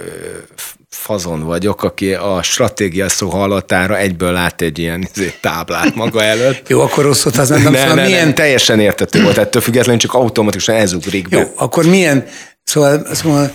fazon 0.88 1.42
vagyok, 1.42 1.82
aki 1.82 2.14
a 2.14 2.42
stratégia 2.42 3.08
szó 3.08 3.28
hallatára 3.28 3.98
egyből 3.98 4.32
lát 4.32 4.60
egy 4.60 4.78
ilyen 4.78 5.08
izé, 5.12 5.34
táblát 5.40 5.94
maga 5.94 6.22
előtt. 6.22 6.68
Jó, 6.70 6.80
akkor 6.80 7.04
rossz 7.04 7.22
volt 7.22 7.36
az 7.36 7.48
nem, 7.48 7.62
nem, 7.62 7.74
szóval 7.74 7.94
nem, 7.94 8.04
milyen... 8.04 8.24
nem, 8.24 8.34
teljesen 8.34 8.80
értető 8.80 9.22
volt, 9.22 9.38
ettől 9.38 9.62
függetlenül 9.62 10.00
csak 10.00 10.14
automatikusan 10.14 10.74
ez 10.74 10.92
ugrik 10.92 11.28
be. 11.28 11.38
Jó, 11.38 11.52
akkor 11.56 11.86
milyen, 11.86 12.26
szóval, 12.64 13.06
szóval 13.14 13.52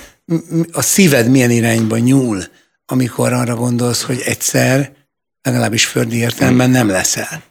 a 0.71 0.81
szíved 0.81 1.29
milyen 1.29 1.51
irányba 1.51 1.97
nyúl, 1.97 2.43
amikor 2.89 3.33
arra 3.33 3.55
gondolsz, 3.55 4.03
hogy 4.03 4.21
egyszer, 4.21 4.95
legalábbis 5.41 5.85
földi 5.85 6.17
értelemben 6.17 6.69
nem 6.69 6.89
leszel? 6.89 7.43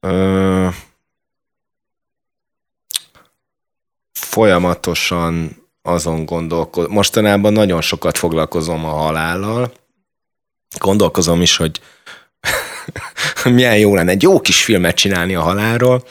Ö... 0.00 0.68
Folyamatosan 4.12 5.62
azon 5.82 6.24
gondolkozom. 6.24 6.92
Mostanában 6.92 7.52
nagyon 7.52 7.80
sokat 7.80 8.18
foglalkozom 8.18 8.84
a 8.84 8.92
halállal. 8.92 9.72
Gondolkozom 10.78 11.42
is, 11.42 11.56
hogy 11.56 11.80
milyen 13.44 13.78
jó 13.78 13.94
lenne 13.94 14.10
egy 14.10 14.22
jó 14.22 14.40
kis 14.40 14.64
filmet 14.64 14.94
csinálni 14.96 15.34
a 15.34 15.42
halálról. 15.42 16.04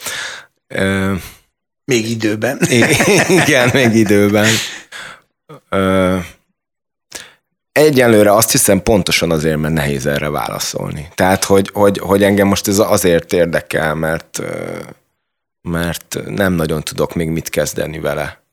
Még 1.86 2.10
időben. 2.10 2.60
Igen, 3.44 3.70
még 3.74 3.96
időben. 3.96 4.48
Egyelőre 7.74 8.34
azt 8.34 8.52
hiszem 8.52 8.84
pontosan 8.84 9.32
azért, 9.32 9.58
mert 9.58 9.74
nehéz 9.74 10.06
erre 10.06 10.30
válaszolni. 10.30 11.08
Tehát, 11.16 11.44
hogy, 11.44 11.70
hogy, 11.74 11.98
hogy 11.98 12.24
engem 12.24 12.48
most 12.48 12.68
ez 12.68 12.80
azért 12.80 13.34
érdekel, 13.34 13.96
mert, 13.96 14.42
mert 15.62 16.18
nem 16.26 16.54
nagyon 16.54 16.84
tudok 16.84 17.16
még 17.16 17.30
mit 17.30 17.50
kezdeni 17.50 18.00
vele 18.00 18.44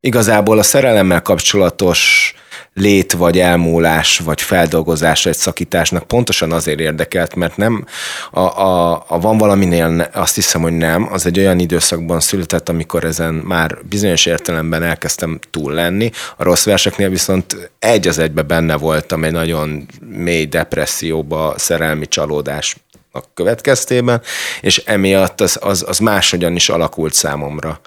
igazából 0.00 0.58
a 0.58 0.62
szerelemmel 0.62 1.22
kapcsolatos 1.22 2.34
lét, 2.74 3.12
vagy 3.12 3.38
elmúlás, 3.38 4.18
vagy 4.18 4.40
feldolgozás 4.40 5.26
egy 5.26 5.36
szakításnak 5.36 6.02
pontosan 6.02 6.52
azért 6.52 6.80
érdekelt, 6.80 7.34
mert 7.34 7.56
nem, 7.56 7.84
a, 8.30 8.40
a, 8.40 9.04
a 9.08 9.20
van 9.20 9.38
valaminél 9.38 10.10
azt 10.12 10.34
hiszem, 10.34 10.62
hogy 10.62 10.72
nem, 10.72 11.08
az 11.12 11.26
egy 11.26 11.38
olyan 11.38 11.58
időszakban 11.58 12.20
született, 12.20 12.68
amikor 12.68 13.04
ezen 13.04 13.34
már 13.34 13.78
bizonyos 13.88 14.26
értelemben 14.26 14.82
elkezdtem 14.82 15.38
túl 15.50 15.72
lenni. 15.72 16.10
A 16.36 16.42
rossz 16.42 16.64
verseknél 16.64 17.08
viszont 17.08 17.70
egy 17.78 18.08
az 18.08 18.18
egybe 18.18 18.42
benne 18.42 18.76
voltam 18.76 19.24
egy 19.24 19.32
nagyon 19.32 19.86
mély 20.08 20.46
depresszióba, 20.46 21.54
szerelmi 21.56 22.08
csalódás 22.08 22.76
a 23.12 23.20
következtében, 23.34 24.22
és 24.60 24.82
emiatt 24.86 25.40
az, 25.40 25.58
az, 25.60 25.84
az 25.88 25.98
máshogyan 25.98 26.56
is 26.56 26.68
alakult 26.68 27.14
számomra 27.14 27.80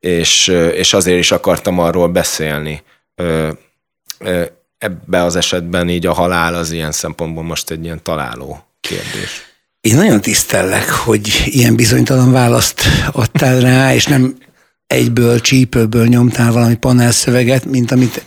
és, 0.00 0.48
és 0.74 0.92
azért 0.92 1.18
is 1.18 1.30
akartam 1.30 1.78
arról 1.78 2.08
beszélni. 2.08 2.82
Ebbe 4.78 5.22
az 5.22 5.36
esetben 5.36 5.88
így 5.88 6.06
a 6.06 6.12
halál 6.12 6.54
az 6.54 6.70
ilyen 6.70 6.92
szempontból 6.92 7.42
most 7.42 7.70
egy 7.70 7.84
ilyen 7.84 8.02
találó 8.02 8.64
kérdés. 8.80 9.46
Én 9.80 9.96
nagyon 9.96 10.20
tisztellek, 10.20 10.90
hogy 10.90 11.42
ilyen 11.44 11.76
bizonytalan 11.76 12.32
választ 12.32 12.82
adtál 13.12 13.60
rá, 13.60 13.94
és 13.94 14.06
nem 14.06 14.36
egyből, 14.86 15.40
csípőből 15.40 16.06
nyomtál 16.06 16.52
valami 16.52 16.76
panelszöveget, 16.76 17.64
mint, 17.64 17.90
amit, 17.90 18.24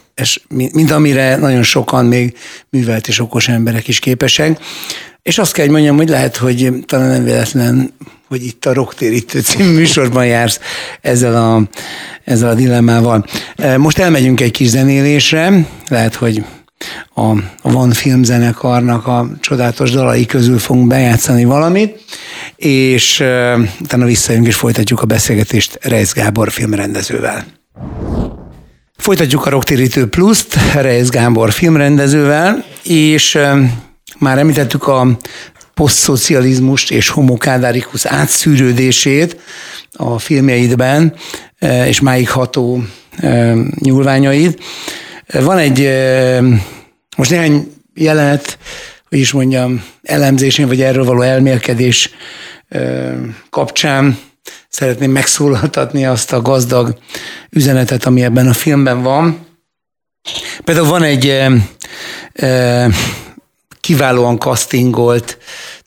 mint 0.50 0.92
amire 0.92 1.36
nagyon 1.36 1.64
sokan 1.64 2.06
még 2.06 2.38
művelt 2.70 3.08
és 3.08 3.20
okos 3.20 3.48
emberek 3.48 3.88
is 3.88 4.00
képesek. 4.00 4.60
És 5.22 5.38
azt 5.38 5.54
kell, 5.54 5.66
hogy 5.66 5.74
mondjam, 5.74 5.96
hogy 5.96 6.10
lehet, 6.10 6.38
hogy 6.38 6.74
talán 6.86 7.10
nem 7.10 7.24
véletlen, 7.24 7.94
hogy 8.32 8.46
itt 8.46 8.66
a 8.66 8.74
Rocktérítő 8.74 9.40
című 9.40 9.74
műsorban 9.74 10.26
jársz 10.26 10.60
ezzel 11.02 11.36
a, 11.36 11.62
ezzel 12.24 12.50
a 12.50 12.54
dilemmával. 12.54 13.26
Most 13.78 13.98
elmegyünk 13.98 14.42
egy 14.42 14.52
kis 14.52 14.68
zenélésre, 14.68 15.68
lehet, 15.88 16.16
hogy 16.16 16.44
a, 17.14 17.22
a 17.62 17.72
Van 17.72 17.92
filmzenekarnak 17.92 19.08
a 19.08 19.30
csodálatos 19.40 19.92
dalai 19.92 20.26
közül 20.26 20.60
fogunk 20.60 20.88
bejátszani 20.88 21.44
valamit, 21.44 22.04
és 22.56 23.20
uh, 23.20 23.60
utána 23.82 24.06
visszajönk 24.06 24.48
és 24.48 24.56
folytatjuk 24.56 25.02
a 25.02 25.06
beszélgetést 25.06 25.78
Reis 25.82 26.14
Gábor 26.14 26.52
filmrendezővel. 26.52 27.46
Folytatjuk 28.98 29.46
a 29.46 29.50
Rocktérítő 29.50 30.08
Pluszt 30.08 30.74
Reis 30.74 31.10
Gábor 31.10 31.52
filmrendezővel, 31.52 32.66
és 32.84 33.36
uh, 33.36 33.60
már 34.20 34.38
említettük 34.38 34.88
a 34.88 35.18
posztszocializmust 35.74 36.92
és 36.92 37.10
homokádárikus 37.10 38.06
átszűrődését 38.06 39.40
a 39.94 40.20
filmjeidben, 40.20 41.14
és 41.86 42.00
máig 42.00 42.30
ható 42.30 42.84
nyúlványaid. 43.80 44.60
Van 45.28 45.58
egy, 45.58 45.90
most 47.18 47.30
néhány 47.30 47.74
jelenet, 47.94 48.58
hogy 49.10 49.20
is 49.20 49.32
mondjam, 49.32 49.84
elemzésén, 50.04 50.68
vagy 50.68 50.82
erről 50.82 51.06
való 51.06 51.22
elmélkedés 51.22 52.10
kapcsán 53.50 54.20
szeretném 54.70 55.12
megszólaltatni 55.12 56.06
azt 56.06 56.34
a 56.34 56.42
gazdag 56.42 56.98
üzenetet, 57.50 58.06
ami 58.06 58.24
ebben 58.24 58.48
a 58.48 58.54
filmben 58.54 59.02
van. 59.02 59.46
Például 60.64 60.88
van 60.88 61.04
egy 61.04 61.44
kiválóan 63.82 64.38
castingolt 64.38 65.38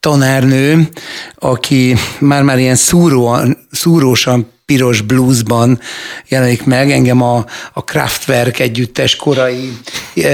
tanárnő, 0.00 0.88
aki 1.34 1.96
már-már 2.18 2.58
ilyen 2.58 2.74
szúróan, 2.74 3.66
szúrósan 3.70 4.52
piros 4.66 5.00
bluesban 5.00 5.80
jelenik 6.28 6.64
meg. 6.64 6.90
Engem 6.90 7.22
a, 7.22 7.44
a 7.72 7.84
Kraftwerk 7.84 8.58
együttes 8.58 9.16
korai 9.16 9.72
e, 10.14 10.28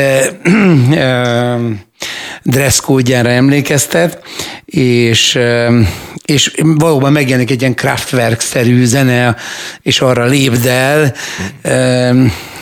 e, 0.95 1.59
dresszkódjára 2.43 3.29
emlékeztet, 3.29 4.23
és, 4.65 5.35
e, 5.35 5.71
és 6.31 6.53
valóban 6.59 7.13
megjelenik 7.13 7.51
egy 7.51 7.61
ilyen 7.61 7.75
Kraftwerk-szerű 7.75 8.85
zene, 8.85 9.37
és 9.83 10.01
arra 10.01 10.25
lépdel, 10.25 11.15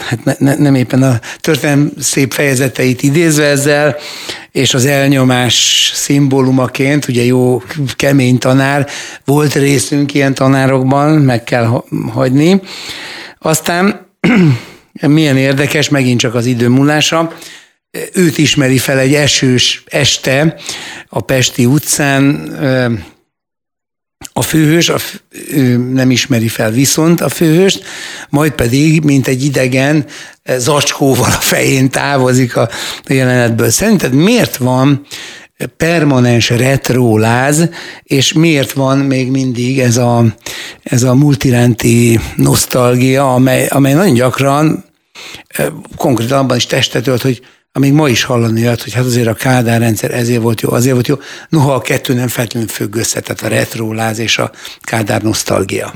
hát 0.08 0.24
ne, 0.24 0.34
ne, 0.38 0.54
nem 0.54 0.74
éppen 0.74 1.02
a 1.02 1.20
történelem 1.40 1.92
szép 1.98 2.32
fejezeteit 2.32 3.02
idézve 3.02 3.44
ezzel, 3.44 3.96
és 4.52 4.74
az 4.74 4.86
elnyomás 4.86 5.90
szimbólumaként, 5.94 7.08
ugye 7.08 7.24
jó 7.24 7.62
kemény 7.96 8.38
tanár, 8.38 8.86
volt 9.24 9.54
részünk 9.54 10.14
ilyen 10.14 10.34
tanárokban, 10.34 11.10
meg 11.10 11.44
kell 11.44 11.82
hagyni. 12.12 12.60
Aztán 13.38 14.06
milyen 15.00 15.36
érdekes, 15.36 15.88
megint 15.88 16.20
csak 16.20 16.34
az 16.34 16.46
idő 16.46 16.68
múlása, 16.68 17.32
őt 18.12 18.38
ismeri 18.38 18.78
fel 18.78 18.98
egy 18.98 19.14
esős 19.14 19.82
este 19.86 20.54
a 21.08 21.20
Pesti 21.20 21.64
utcán, 21.64 22.52
a 24.38 24.42
főhős, 24.42 24.88
a, 24.88 24.96
ő 25.50 25.76
nem 25.76 26.10
ismeri 26.10 26.48
fel 26.48 26.70
viszont 26.70 27.20
a 27.20 27.28
főhőst, 27.28 27.84
majd 28.28 28.52
pedig, 28.52 29.04
mint 29.04 29.26
egy 29.26 29.44
idegen, 29.44 30.04
zacskóval 30.56 31.30
a 31.30 31.40
fején 31.40 31.90
távozik 31.90 32.56
a 32.56 32.68
jelenetből. 33.08 33.70
Szerinted 33.70 34.12
miért 34.12 34.56
van 34.56 35.06
permanens 35.76 36.50
retróláz, 36.50 37.68
és 38.02 38.32
miért 38.32 38.72
van 38.72 38.98
még 38.98 39.30
mindig 39.30 39.78
ez 39.80 39.96
a, 39.96 40.24
ez 40.82 41.02
a 41.02 41.14
multiránti 41.14 42.20
nosztalgia, 42.36 43.34
amely, 43.34 43.66
amely 43.66 43.92
nagyon 43.92 44.14
gyakran 44.14 44.84
konkrétan 45.96 46.38
abban 46.38 46.56
is 46.56 46.66
testet 46.66 47.06
ölt, 47.06 47.22
hogy 47.22 47.40
amíg 47.78 47.92
ma 47.92 48.08
is 48.08 48.24
hallani 48.24 48.62
lehet, 48.62 48.82
hogy 48.82 48.92
hát 48.92 49.04
azért 49.04 49.26
a 49.26 49.34
Kádár 49.34 49.80
rendszer 49.80 50.10
ezért 50.10 50.42
volt 50.42 50.60
jó, 50.60 50.70
azért 50.70 50.94
volt 50.94 51.06
jó. 51.06 51.16
Noha 51.48 51.74
a 51.74 51.80
kettő 51.80 52.14
nem 52.14 52.28
feltétlenül 52.28 52.68
függ 52.68 52.94
össze, 52.94 53.20
tehát 53.20 53.42
a 53.42 53.48
retróláz 53.48 54.18
és 54.18 54.38
a 54.38 54.50
Kádár 54.80 55.22
nosztalgia. 55.22 55.92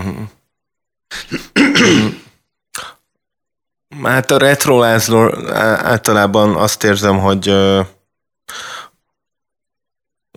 Hát 4.03 4.31
a 4.31 4.38
retrolázról 4.38 5.53
általában 5.85 6.57
azt 6.57 6.85
érzem, 6.85 7.18
hogy 7.18 7.53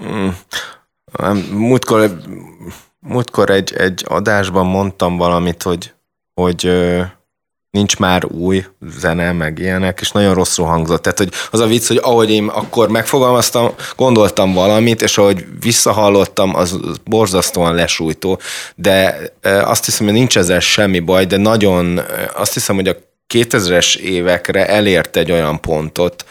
mm, 0.02 0.28
múltkor, 1.52 2.12
múltkor 3.00 3.50
egy, 3.50 3.74
egy 3.74 4.04
adásban 4.08 4.66
mondtam 4.66 5.18
valamit, 5.18 5.64
hogy, 5.64 5.94
hogy 6.34 6.72
nincs 7.76 7.98
már 7.98 8.26
új 8.26 8.66
zene, 9.00 9.32
meg 9.32 9.60
ilyenek, 9.60 10.02
és 10.02 10.12
nagyon 10.12 10.34
rosszul 10.34 10.66
hangzott. 10.66 11.02
Tehát, 11.02 11.18
hogy 11.18 11.32
az 11.52 11.60
a 11.60 11.68
vicc, 11.68 11.88
hogy 11.88 12.00
ahogy 12.04 12.32
én 12.32 12.48
akkor 12.48 12.90
megfogalmaztam, 12.90 13.72
gondoltam 13.96 14.54
valamit, 14.54 15.02
és 15.02 15.18
ahogy 15.18 15.46
visszahallottam, 15.60 16.56
az 16.56 16.80
borzasztóan 17.04 17.76
lesújtó, 17.76 18.40
de 18.76 19.18
azt 19.42 19.86
hiszem, 19.86 20.06
hogy 20.06 20.16
nincs 20.16 20.38
ezzel 20.38 20.60
semmi 20.60 21.00
baj, 21.00 21.26
de 21.26 21.38
nagyon, 21.38 22.02
azt 22.36 22.54
hiszem, 22.54 22.76
hogy 22.76 22.88
a 22.88 22.96
2000-es 23.34 23.96
évekre 23.96 24.68
elért 24.68 25.16
egy 25.16 25.32
olyan 25.32 25.62
pontot, 25.62 26.26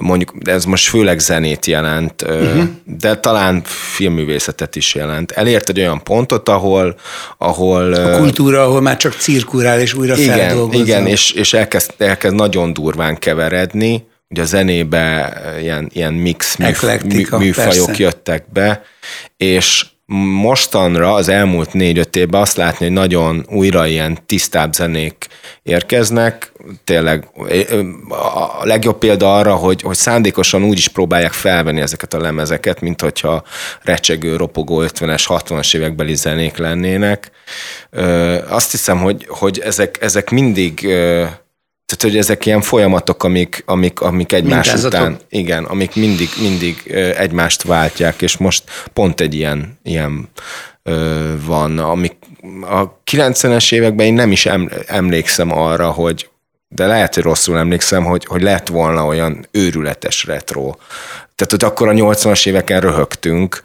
mondjuk, 0.00 0.36
de 0.36 0.52
ez 0.52 0.64
most 0.64 0.88
főleg 0.88 1.18
zenét 1.18 1.66
jelent, 1.66 2.22
uh-huh. 2.22 2.64
de 2.84 3.16
talán 3.16 3.62
filmművészetet 3.64 4.76
is 4.76 4.94
jelent. 4.94 5.30
Elért 5.30 5.68
egy 5.68 5.78
olyan 5.78 6.02
pontot, 6.02 6.48
ahol... 6.48 6.96
ahol 7.38 7.92
a 7.92 8.18
kultúra, 8.18 8.62
ahol 8.62 8.80
már 8.80 8.96
csak 8.96 9.12
cirkulál 9.12 9.80
és 9.80 9.94
újra 9.94 10.16
igen, 10.16 10.38
feldolgozza. 10.38 10.82
Igen, 10.82 11.06
és, 11.06 11.30
és 11.30 11.52
elkezd, 11.52 11.94
elkezd 11.98 12.34
nagyon 12.34 12.72
durván 12.72 13.18
keveredni, 13.18 14.06
ugye 14.28 14.42
a 14.42 14.44
zenébe 14.44 15.40
ilyen, 15.60 15.90
ilyen 15.92 16.12
mix 16.12 16.56
műf, 16.56 16.82
műfajok 17.30 17.86
persze. 17.86 18.02
jöttek 18.02 18.44
be, 18.52 18.82
és 19.36 19.86
mostanra, 20.06 21.14
az 21.14 21.28
elmúlt 21.28 21.72
négy-öt 21.72 22.16
évben 22.16 22.40
azt 22.40 22.56
látni, 22.56 22.86
hogy 22.86 22.94
nagyon 22.94 23.46
újra 23.48 23.86
ilyen 23.86 24.18
tisztább 24.26 24.72
zenék 24.72 25.26
érkeznek. 25.62 26.52
Tényleg 26.84 27.28
a 28.08 28.66
legjobb 28.66 28.98
példa 28.98 29.36
arra, 29.36 29.54
hogy, 29.54 29.82
hogy 29.82 29.96
szándékosan 29.96 30.64
úgy 30.64 30.78
is 30.78 30.88
próbálják 30.88 31.32
felvenni 31.32 31.80
ezeket 31.80 32.14
a 32.14 32.20
lemezeket, 32.20 32.80
mint 32.80 33.00
hogyha 33.00 33.42
recsegő, 33.82 34.36
ropogó 34.36 34.82
50-es, 34.82 35.24
60-as 35.28 35.76
évekbeli 35.76 36.14
zenék 36.14 36.56
lennének. 36.56 37.30
Azt 38.48 38.70
hiszem, 38.70 38.98
hogy, 38.98 39.26
hogy 39.28 39.58
ezek, 39.58 39.96
ezek 40.00 40.30
mindig 40.30 40.88
tehát, 41.86 42.02
hogy 42.02 42.16
ezek 42.16 42.46
ilyen 42.46 42.60
folyamatok, 42.60 43.24
amik, 43.24 43.62
amik, 43.66 44.00
amik 44.00 44.32
egymás 44.32 44.66
Mintázatok. 44.66 45.00
után, 45.00 45.18
igen, 45.28 45.64
amik 45.64 45.94
mindig, 45.94 46.28
mindig 46.40 46.82
egymást 47.16 47.62
váltják, 47.62 48.22
és 48.22 48.36
most 48.36 48.64
pont 48.92 49.20
egy 49.20 49.34
ilyen, 49.34 49.78
ilyen 49.82 50.28
ö, 50.82 51.32
van, 51.44 51.78
amik 51.78 52.16
a 52.62 53.02
90-es 53.10 53.72
években 53.72 54.06
én 54.06 54.14
nem 54.14 54.32
is 54.32 54.46
emlékszem 54.86 55.52
arra, 55.52 55.90
hogy 55.90 56.28
de 56.68 56.86
lehet, 56.86 57.14
hogy 57.14 57.22
rosszul 57.22 57.58
emlékszem, 57.58 58.04
hogy, 58.04 58.24
hogy 58.24 58.42
lett 58.42 58.68
volna 58.68 59.06
olyan 59.06 59.46
őrületes 59.50 60.24
retro 60.24 60.74
tehát, 61.36 61.50
hogy 61.50 61.64
akkor 61.64 61.88
a 61.88 61.92
80-as 61.92 62.46
éveken 62.46 62.80
röhögtünk. 62.80 63.62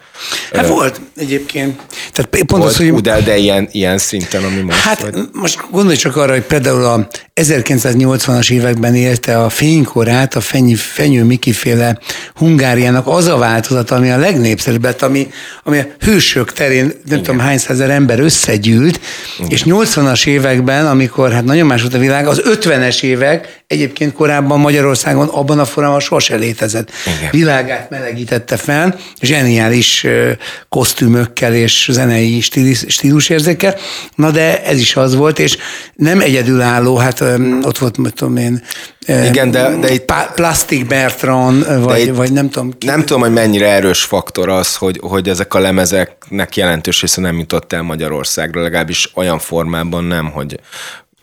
Hát 0.52 0.66
volt 0.66 1.00
egyébként. 1.16 1.80
Tehát 2.12 2.30
pont 2.30 2.50
volt, 2.50 2.64
az, 2.64 2.76
hogy... 2.76 2.94
De, 2.94 3.20
de 3.20 3.36
ilyen, 3.36 3.68
ilyen 3.70 3.98
szinten, 3.98 4.44
ami 4.44 4.60
most 4.60 4.78
Hát 4.78 5.00
vagy. 5.00 5.14
most 5.32 5.64
gondolj 5.70 5.96
csak 5.96 6.16
arra, 6.16 6.32
hogy 6.32 6.42
például 6.42 6.84
a 6.84 7.08
1980-as 7.34 8.50
években 8.50 8.94
élte 8.94 9.38
a 9.42 9.48
fénykorát, 9.48 10.34
a 10.34 10.40
Fenyő, 10.40 10.74
Fenyő 10.74 11.24
Mikiféle 11.24 11.98
Hungáriának 12.34 13.06
az 13.06 13.26
a 13.26 13.36
változat, 13.36 13.90
ami 13.90 14.10
a 14.10 14.16
legnépszerűbb 14.16 14.84
lett, 14.84 15.02
ami, 15.02 15.30
ami 15.64 15.78
a 15.78 15.86
hősök 15.98 16.52
terén 16.52 16.84
nem 16.84 16.94
Igen. 17.06 17.22
tudom 17.22 17.38
hány 17.38 17.58
százer 17.58 17.90
ember 17.90 18.20
összegyűlt, 18.20 19.00
Igen. 19.38 19.50
és 19.50 19.62
80-as 19.66 20.26
években, 20.26 20.86
amikor 20.86 21.32
hát 21.32 21.44
nagyon 21.44 21.66
más 21.66 21.80
volt 21.80 21.94
a 21.94 21.98
világ, 21.98 22.26
az 22.26 22.42
50-es 22.44 23.02
évek 23.02 23.62
egyébként 23.66 24.12
korábban 24.12 24.60
Magyarországon 24.60 25.28
abban 25.28 25.58
a 25.58 25.64
formában 25.64 26.00
sose 26.00 26.36
létezett. 26.36 26.90
Igen. 27.18 27.30
Világ 27.30 27.61
világát 27.62 27.90
melegítette 27.90 28.56
fel, 28.56 28.98
zseniális 29.20 30.06
kosztümökkel 30.68 31.54
és 31.54 31.88
zenei 31.90 32.40
stílusérzékkel. 32.86 33.76
Na 34.14 34.30
de 34.30 34.64
ez 34.64 34.78
is 34.78 34.96
az 34.96 35.14
volt, 35.14 35.38
és 35.38 35.56
nem 35.94 36.20
egyedülálló, 36.20 36.96
hát 36.96 37.20
ott 37.62 37.78
volt, 37.78 37.96
mit 37.96 38.14
tudom 38.14 38.36
én, 38.36 38.62
igen, 39.06 39.50
de, 39.50 39.76
de 39.80 39.92
itt... 39.92 40.12
Plastic 40.34 40.88
Bertrand, 40.88 41.82
vagy, 41.82 42.00
itt 42.00 42.14
vagy 42.14 42.32
nem 42.32 42.50
tudom. 42.50 42.78
Ki. 42.78 42.86
Nem 42.86 43.00
tudom, 43.00 43.20
hogy 43.20 43.32
mennyire 43.32 43.68
erős 43.68 44.02
faktor 44.02 44.48
az, 44.48 44.76
hogy, 44.76 44.98
hogy 45.02 45.28
ezek 45.28 45.54
a 45.54 45.58
lemezeknek 45.58 46.56
jelentős 46.56 47.00
része 47.00 47.20
nem 47.20 47.38
jutott 47.38 47.72
el 47.72 47.82
Magyarországra, 47.82 48.62
legalábbis 48.62 49.10
olyan 49.14 49.38
formában 49.38 50.04
nem, 50.04 50.30
hogy 50.30 50.60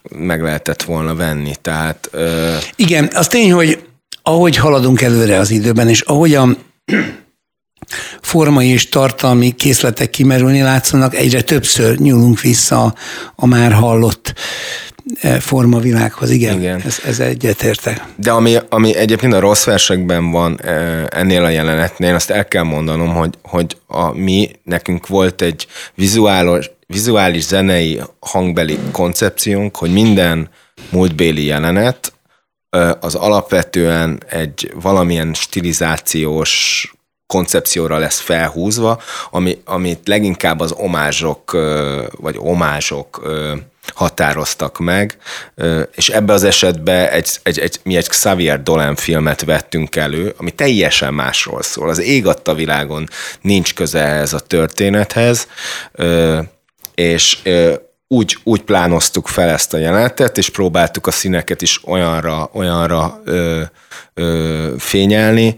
meg 0.09 0.41
lehetett 0.41 0.83
volna 0.83 1.15
venni. 1.15 1.55
Tehát, 1.61 2.09
ö... 2.11 2.55
Igen, 2.75 3.09
az 3.13 3.27
tény, 3.27 3.51
hogy 3.51 3.88
ahogy 4.29 4.55
haladunk 4.55 5.01
előre 5.01 5.37
az 5.37 5.51
időben, 5.51 5.89
és 5.89 6.01
ahogy 6.01 6.33
a 6.33 6.47
formai 8.21 8.67
és 8.67 8.89
tartalmi 8.89 9.51
készletek 9.51 10.09
kimerülni 10.09 10.61
látszanak, 10.61 11.15
egyre 11.15 11.41
többször 11.41 11.97
nyúlunk 11.97 12.41
vissza 12.41 12.93
a 13.35 13.45
már 13.45 13.71
hallott 13.71 14.33
e, 15.21 15.39
formavilághoz. 15.39 16.29
Igen, 16.29 16.57
Igen. 16.57 16.81
Ez, 16.85 16.99
ez 17.05 17.19
egyetértek. 17.19 18.03
De 18.15 18.31
ami, 18.31 18.55
ami 18.69 18.95
egyébként 18.95 19.33
a 19.33 19.39
rossz 19.39 19.63
versekben 19.63 20.31
van 20.31 20.59
e, 20.61 21.05
ennél 21.09 21.43
a 21.43 21.49
jelenetnél, 21.49 22.15
azt 22.15 22.29
el 22.29 22.47
kell 22.47 22.63
mondanom, 22.63 23.13
hogy, 23.13 23.33
hogy 23.43 23.77
a 23.87 24.11
mi, 24.11 24.51
nekünk 24.63 25.07
volt 25.07 25.41
egy 25.41 25.67
vizuális, 25.95 26.71
vizuális 26.87 27.43
zenei 27.43 28.01
hangbeli 28.19 28.77
koncepciónk, 28.91 29.75
hogy 29.75 29.91
minden 29.91 30.49
múltbéli 30.89 31.45
jelenet 31.45 32.13
az 32.99 33.15
alapvetően 33.15 34.23
egy 34.29 34.71
valamilyen 34.81 35.33
stilizációs 35.33 36.93
koncepcióra 37.27 37.97
lesz 37.97 38.19
felhúzva, 38.19 39.01
ami, 39.29 39.61
amit 39.65 40.07
leginkább 40.07 40.59
az 40.59 40.71
omázsok, 40.71 41.57
vagy 42.11 42.35
omázsok 42.37 43.21
határoztak 43.93 44.77
meg, 44.77 45.17
és 45.95 46.09
ebbe 46.09 46.33
az 46.33 46.43
esetben 46.43 47.09
egy, 47.09 47.29
egy, 47.43 47.59
egy, 47.59 47.79
mi 47.83 47.95
egy 47.95 48.07
Xavier 48.07 48.63
Dolan 48.63 48.95
filmet 48.95 49.43
vettünk 49.43 49.95
elő, 49.95 50.33
ami 50.37 50.51
teljesen 50.51 51.13
másról 51.13 51.61
szól. 51.61 51.89
Az 51.89 51.99
ég 51.99 52.27
adta 52.27 52.53
világon 52.53 53.07
nincs 53.41 53.73
köze 53.73 53.99
ehhez 53.99 54.33
a 54.33 54.39
történethez, 54.39 55.47
és 56.95 57.37
úgy, 58.11 58.37
úgy 58.43 58.61
plánoztuk 58.61 59.27
fel 59.27 59.49
ezt 59.49 59.73
a 59.73 59.77
jelenetet, 59.77 60.37
és 60.37 60.49
próbáltuk 60.49 61.07
a 61.07 61.11
színeket 61.11 61.61
is 61.61 61.87
olyanra, 61.87 62.49
olyanra 62.53 63.21
ö, 63.23 63.61
ö, 64.13 64.73
fényelni, 64.77 65.55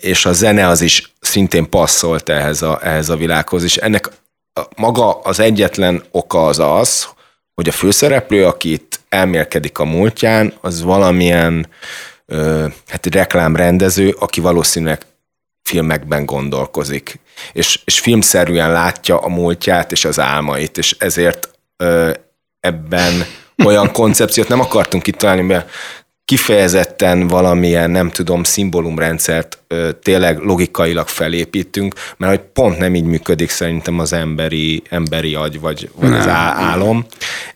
és 0.00 0.26
a 0.26 0.32
zene 0.32 0.66
az 0.66 0.80
is 0.80 1.12
szintén 1.20 1.68
passzolt 1.68 2.28
ehhez 2.28 2.62
a, 2.62 2.78
ehhez 2.82 3.08
a 3.08 3.16
világhoz, 3.16 3.62
és 3.62 3.76
ennek 3.76 4.10
maga 4.76 5.20
az 5.20 5.40
egyetlen 5.40 6.02
oka 6.10 6.46
az 6.46 6.58
az, 6.58 7.08
hogy 7.54 7.68
a 7.68 7.72
főszereplő, 7.72 8.46
aki 8.46 8.72
itt 8.72 9.00
elmélkedik 9.08 9.78
a 9.78 9.84
múltján, 9.84 10.52
az 10.60 10.82
valamilyen 10.82 11.68
ö, 12.26 12.66
hát 12.86 13.06
reklámrendező, 13.06 14.16
aki 14.18 14.40
valószínűleg 14.40 15.06
filmekben 15.62 16.24
gondolkozik, 16.24 17.20
és, 17.52 17.80
és 17.84 18.00
filmszerűen 18.00 18.72
látja 18.72 19.18
a 19.18 19.28
múltját 19.28 19.92
és 19.92 20.04
az 20.04 20.20
álmait, 20.20 20.78
és 20.78 20.96
ezért 20.98 21.54
ebben 22.60 23.12
olyan 23.64 23.92
koncepciót 23.92 24.48
nem 24.48 24.60
akartunk 24.60 25.02
kitalálni, 25.02 25.42
mert 25.42 25.70
kifejezetten 26.26 27.26
valamilyen, 27.26 27.90
nem 27.90 28.10
tudom, 28.10 28.42
szimbólumrendszert 28.42 29.58
ö, 29.68 29.88
tényleg 30.02 30.38
logikailag 30.38 31.08
felépítünk, 31.08 31.94
mert 32.16 32.32
hogy 32.32 32.44
pont 32.52 32.78
nem 32.78 32.94
így 32.94 33.04
működik 33.04 33.50
szerintem 33.50 33.98
az 33.98 34.12
emberi, 34.12 34.82
emberi 34.90 35.34
agy, 35.34 35.60
vagy, 35.60 35.90
vagy 35.94 36.12
az 36.12 36.26
álom. 36.28 37.06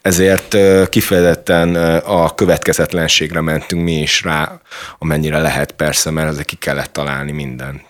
Ezért 0.03 0.55
ö, 0.55 0.85
kifejezetten 0.89 1.75
ö, 1.75 1.97
a 2.05 2.35
következetlenségre 2.35 3.41
mentünk 3.41 3.83
mi 3.83 4.01
is 4.01 4.23
rá, 4.23 4.61
amennyire 4.99 5.39
lehet 5.39 5.73
persze, 5.73 6.11
mert 6.11 6.29
azért 6.29 6.47
ki 6.47 6.57
kellett 6.57 6.93
találni 6.93 7.33
mindent. 7.33 7.81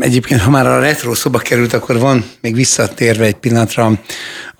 Egyébként, 0.00 0.40
ha 0.40 0.50
már 0.50 0.66
a 0.66 0.80
retro 0.80 1.14
szoba 1.14 1.38
került, 1.38 1.72
akkor 1.72 1.98
van, 1.98 2.24
még 2.40 2.54
visszatérve 2.54 3.24
egy 3.24 3.36
pillanatra, 3.36 3.92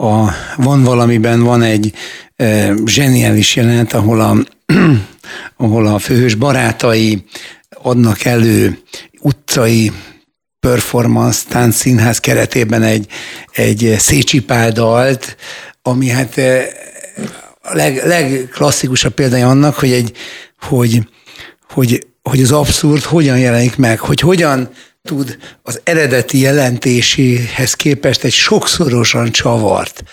a, 0.00 0.30
van 0.56 0.82
valamiben, 0.82 1.42
van 1.42 1.62
egy 1.62 1.92
e, 2.36 2.74
zseniális 2.84 3.56
jelenet, 3.56 3.92
ahol 3.92 4.20
a 4.20 4.36
ahol 5.56 5.86
a 5.86 5.98
főhős 5.98 6.34
barátai 6.34 7.24
adnak 7.82 8.24
elő 8.24 8.78
utcai 9.20 9.92
performance 10.60 11.42
táncszínház 11.48 12.18
keretében 12.18 12.82
egy, 12.82 13.06
egy 13.52 13.94
Szécsi 13.98 14.44
dalt, 14.72 15.36
ami 15.82 16.08
hát 16.08 16.38
eh, 16.38 16.66
a 17.62 17.74
leg, 17.74 18.06
legklasszikusabb 18.06 19.12
példája 19.12 19.48
annak, 19.48 19.74
hogy, 19.74 19.92
egy, 19.92 20.12
hogy, 20.60 21.08
hogy, 21.68 22.06
hogy 22.22 22.42
az 22.42 22.52
abszurd 22.52 23.02
hogyan 23.02 23.38
jelenik 23.38 23.76
meg, 23.76 23.98
hogy 23.98 24.20
hogyan 24.20 24.70
tud 25.08 25.38
az 25.62 25.80
eredeti 25.84 26.38
jelentéséhez 26.38 27.74
képest 27.74 28.24
egy 28.24 28.32
sokszorosan 28.32 29.30
csavart 29.30 30.04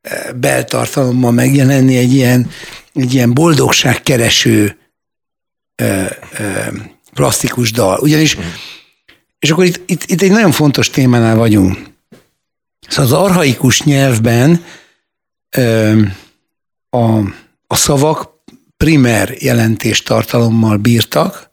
eh, 0.00 0.32
beltartalommal 0.32 1.32
megjelenni 1.32 1.96
egy 1.96 2.12
ilyen 2.12 2.50
egy 2.94 3.14
ilyen 3.14 3.34
boldogságkereső 3.34 4.76
ö, 5.76 6.04
ö, 6.38 6.66
plastikus 7.14 7.72
dal. 7.72 7.98
Ugyanis, 8.00 8.36
és 9.38 9.50
akkor 9.50 9.64
itt, 9.64 9.90
itt, 9.90 10.04
itt 10.04 10.22
egy 10.22 10.30
nagyon 10.30 10.52
fontos 10.52 10.90
témánál 10.90 11.36
vagyunk. 11.36 11.78
Szóval 12.88 13.04
az 13.04 13.12
arhaikus 13.12 13.82
nyelvben 13.82 14.64
ö, 15.50 16.00
a, 16.90 17.18
a 17.66 17.76
szavak 17.76 18.30
primer 18.76 19.34
jelentéstartalommal 19.38 20.76
bírtak, 20.76 21.50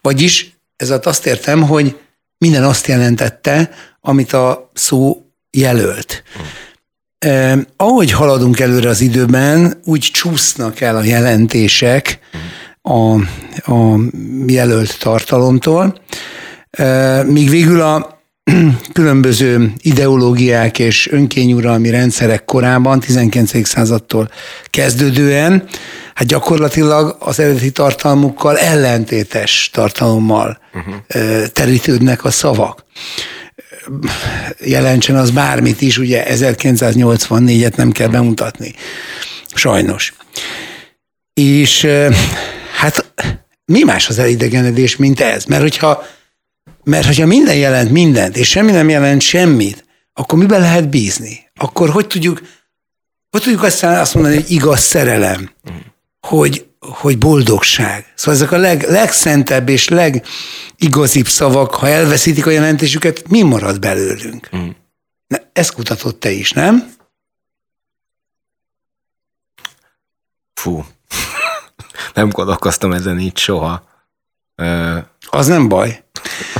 vagyis 0.00 0.56
ez 0.76 0.90
azt 0.90 1.26
értem, 1.26 1.62
hogy 1.62 1.98
minden 2.42 2.64
azt 2.64 2.86
jelentette, 2.86 3.70
amit 4.00 4.32
a 4.32 4.70
szó 4.74 5.22
jelölt. 5.50 6.22
Eh, 7.18 7.58
ahogy 7.76 8.10
haladunk 8.10 8.60
előre 8.60 8.88
az 8.88 9.00
időben, 9.00 9.80
úgy 9.84 10.00
csúsznak 10.12 10.80
el 10.80 10.96
a 10.96 11.02
jelentések 11.02 12.18
a, 12.80 13.14
a 13.72 13.98
jelölt 14.46 14.98
tartalomtól, 14.98 16.00
eh, 16.70 17.24
míg 17.24 17.50
végül 17.50 17.80
a 17.80 18.20
különböző 18.92 19.72
ideológiák 19.78 20.78
és 20.78 21.08
önkényuralmi 21.10 21.90
rendszerek 21.90 22.44
korában, 22.44 23.00
19. 23.00 23.68
századtól 23.68 24.30
kezdődően, 24.70 25.68
hát 26.14 26.26
gyakorlatilag 26.26 27.16
az 27.18 27.38
eredeti 27.38 27.70
tartalmukkal 27.70 28.58
ellentétes 28.58 29.70
tartalommal 29.72 30.58
uh-huh. 30.74 31.46
terítődnek 31.46 32.24
a 32.24 32.30
szavak 32.30 32.84
jelentsen 34.60 35.16
az 35.16 35.30
bármit 35.30 35.80
is, 35.80 35.98
ugye 35.98 36.24
1984-et 36.28 37.76
nem 37.76 37.92
kell 37.92 38.08
bemutatni. 38.08 38.74
Sajnos. 39.54 40.14
És 41.34 41.86
hát 42.76 43.12
mi 43.64 43.82
más 43.82 44.08
az 44.08 44.18
elidegenedés, 44.18 44.96
mint 44.96 45.20
ez? 45.20 45.44
Mert 45.44 45.62
hogyha, 45.62 46.04
mert 46.84 47.06
hogyha 47.06 47.26
minden 47.26 47.56
jelent 47.56 47.90
mindent, 47.90 48.36
és 48.36 48.48
semmi 48.48 48.70
nem 48.70 48.88
jelent 48.88 49.20
semmit, 49.20 49.84
akkor 50.12 50.38
miben 50.38 50.60
lehet 50.60 50.88
bízni? 50.88 51.50
Akkor 51.54 51.90
hogy 51.90 52.06
tudjuk, 52.06 52.40
hogy 53.30 53.42
tudjuk 53.42 53.62
aztán 53.62 54.00
azt 54.00 54.14
mondani, 54.14 54.34
hogy 54.34 54.50
igaz 54.50 54.80
szerelem, 54.80 55.50
hogy 56.26 56.66
hogy 56.80 57.18
boldogság. 57.18 58.12
Szóval 58.14 58.34
ezek 58.34 58.52
a 58.52 58.56
leg, 58.56 58.82
legszentebb 58.82 59.68
és 59.68 59.88
legigazibb 59.88 61.26
szavak, 61.26 61.74
ha 61.74 61.88
elveszítik 61.88 62.46
a 62.46 62.50
jelentésüket, 62.50 63.28
mi 63.28 63.42
marad 63.42 63.78
belőlünk? 63.78 64.48
Mm. 64.56 64.68
Na, 65.26 65.38
ezt 65.52 65.72
kutatott 65.72 66.20
te 66.20 66.30
is, 66.30 66.52
nem? 66.52 66.94
Fú, 70.54 70.84
nem 72.14 72.28
gondolkoztam 72.28 72.92
ezen 72.92 73.18
így 73.18 73.38
soha. 73.38 73.90
Az 75.30 75.46
nem 75.46 75.68
baj. 75.68 76.04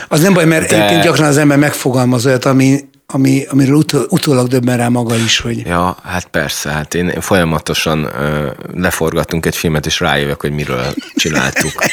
Az 0.09 0.21
nem 0.21 0.33
baj, 0.33 0.45
mert 0.45 0.69
De... 0.69 0.77
egyébként 0.77 1.03
gyakran 1.03 1.29
az 1.29 1.37
ember 1.37 1.59
megfogalmaz 1.59 2.27
olyat, 2.27 2.45
ami, 2.45 2.89
ami, 3.15 3.45
amiről 3.49 3.75
utol, 3.75 4.07
utólag 4.09 4.49
döbben 4.49 4.77
rá 4.77 4.89
maga 4.89 5.17
is, 5.17 5.41
hogy... 5.41 5.67
Ja, 5.67 5.97
hát 6.03 6.27
persze, 6.27 6.71
hát 6.71 6.95
én, 6.95 7.09
én 7.09 7.21
folyamatosan 7.21 8.05
ö, 8.05 8.51
leforgattunk 8.75 9.47
egy 9.47 9.57
filmet, 9.57 9.87
és 9.87 10.01
rájövök, 10.01 10.41
hogy 10.41 10.53
miről 10.53 10.95
csináltuk. 11.15 11.73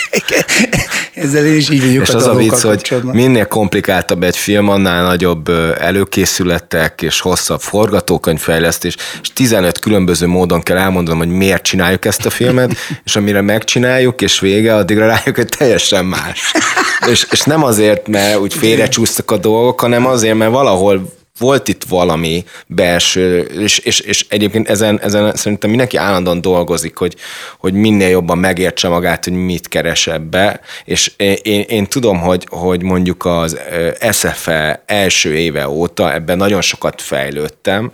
Ezzel 1.13 1.45
én 1.45 1.55
is 1.55 1.69
így 1.69 1.86
vagyok 1.86 2.01
És 2.01 2.10
a 2.10 2.15
az 2.15 2.27
a 2.27 2.36
vicc, 2.36 2.62
hogy 2.62 3.01
minél 3.03 3.45
komplikáltabb 3.45 4.23
egy 4.23 4.38
film, 4.38 4.69
annál 4.69 5.03
nagyobb 5.03 5.49
előkészületek 5.79 7.01
és 7.01 7.19
hosszabb 7.19 7.62
forgatókönyvfejlesztés, 7.62 8.95
és 9.21 9.34
15 9.34 9.79
különböző 9.79 10.27
módon 10.27 10.62
kell 10.62 10.77
elmondanom, 10.77 11.19
hogy 11.19 11.29
miért 11.29 11.63
csináljuk 11.63 12.05
ezt 12.05 12.25
a 12.25 12.29
filmet, 12.29 12.75
és 13.05 13.15
amire 13.15 13.41
megcsináljuk, 13.41 14.21
és 14.21 14.39
vége, 14.39 14.75
addigra 14.75 15.05
rájövök, 15.05 15.36
hogy 15.36 15.49
teljesen 15.58 16.05
más. 16.05 16.51
és, 17.12 17.27
és 17.32 17.41
nem 17.41 17.63
azért, 17.63 18.08
mert 18.08 18.38
úgy 18.38 18.53
félrecsúsztak 18.53 19.32
a 19.32 19.38
dolgok, 19.38 19.79
hanem 19.79 20.05
azért, 20.05 20.36
mert 20.36 20.51
valahol 20.51 21.09
volt 21.39 21.67
itt 21.67 21.84
valami 21.84 22.43
belső, 22.67 23.39
és, 23.39 23.78
és, 23.78 23.99
és 23.99 24.25
egyébként 24.30 24.69
ezen, 24.69 24.99
ezen 24.99 25.36
szerintem 25.36 25.69
mindenki 25.69 25.97
állandóan 25.97 26.41
dolgozik, 26.41 26.97
hogy, 26.97 27.15
hogy 27.58 27.73
minél 27.73 28.10
jobban 28.10 28.38
megértse 28.38 28.88
magát, 28.88 29.23
hogy 29.23 29.34
mit 29.34 29.67
keres 29.67 30.08
ebbe, 30.08 30.62
és 30.86 31.12
én, 31.17 31.62
én, 31.67 31.86
tudom, 31.88 32.19
hogy, 32.19 32.47
hogy 32.49 32.84
mondjuk 32.84 33.25
az 33.25 33.58
ö, 33.71 33.89
SFE 34.12 34.84
első 34.86 35.36
éve 35.36 35.69
óta 35.69 36.13
ebben 36.13 36.38
nagyon 36.38 36.62
sokat 36.62 37.02
fejlődtem, 37.02 37.91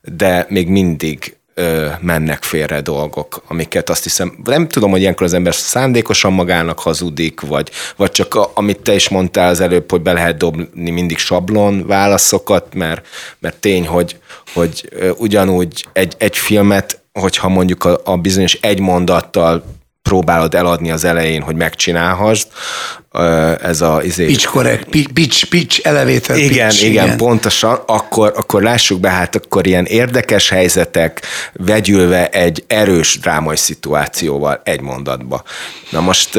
de 0.00 0.46
még 0.48 0.68
mindig 0.68 1.36
ö, 1.54 1.86
mennek 2.00 2.42
félre 2.42 2.80
dolgok, 2.80 3.42
amiket 3.48 3.90
azt 3.90 4.02
hiszem, 4.02 4.38
nem 4.44 4.68
tudom, 4.68 4.90
hogy 4.90 5.00
ilyenkor 5.00 5.26
az 5.26 5.32
ember 5.32 5.54
szándékosan 5.54 6.32
magának 6.32 6.78
hazudik, 6.78 7.40
vagy, 7.40 7.70
vagy 7.96 8.10
csak 8.10 8.34
a, 8.34 8.50
amit 8.54 8.80
te 8.80 8.94
is 8.94 9.08
mondtál 9.08 9.48
az 9.48 9.60
előbb, 9.60 9.90
hogy 9.90 10.00
be 10.00 10.12
lehet 10.12 10.36
dobni 10.36 10.90
mindig 10.90 11.18
sablon 11.18 11.86
válaszokat, 11.86 12.74
mert, 12.74 13.06
mert 13.38 13.56
tény, 13.56 13.86
hogy, 13.86 14.16
hogy 14.52 14.88
ugyanúgy 15.16 15.86
egy, 15.92 16.14
egy 16.18 16.36
filmet, 16.36 17.00
hogyha 17.12 17.48
mondjuk 17.48 17.84
a, 17.84 18.00
a 18.04 18.16
bizonyos 18.16 18.54
egy 18.54 18.80
mondattal 18.80 19.64
próbálod 20.12 20.54
eladni 20.54 20.90
az 20.90 21.04
elején, 21.04 21.42
hogy 21.42 21.56
megcsinálhassd, 21.56 22.46
ö, 23.12 23.52
ez 23.62 23.80
a 23.80 24.00
izé, 24.04 24.26
Pitch 24.26 24.46
correct, 24.46 24.84
pitch, 24.88 25.12
pitch, 25.12 25.48
pitch 25.48 25.80
elevator 25.86 26.36
igen, 26.36 26.68
pitch, 26.68 26.84
igen, 26.84 27.04
igen, 27.04 27.16
pontosan, 27.16 27.78
akkor, 27.86 28.32
akkor 28.36 28.62
lássuk 28.62 29.00
be, 29.00 29.08
hát 29.10 29.36
akkor 29.36 29.66
ilyen 29.66 29.84
érdekes 29.84 30.48
helyzetek 30.48 31.20
vegyülve 31.52 32.28
egy 32.28 32.64
erős 32.66 33.18
drámai 33.20 33.56
szituációval 33.56 34.60
egy 34.64 34.80
mondatba. 34.80 35.42
Na 35.90 36.00
most 36.00 36.32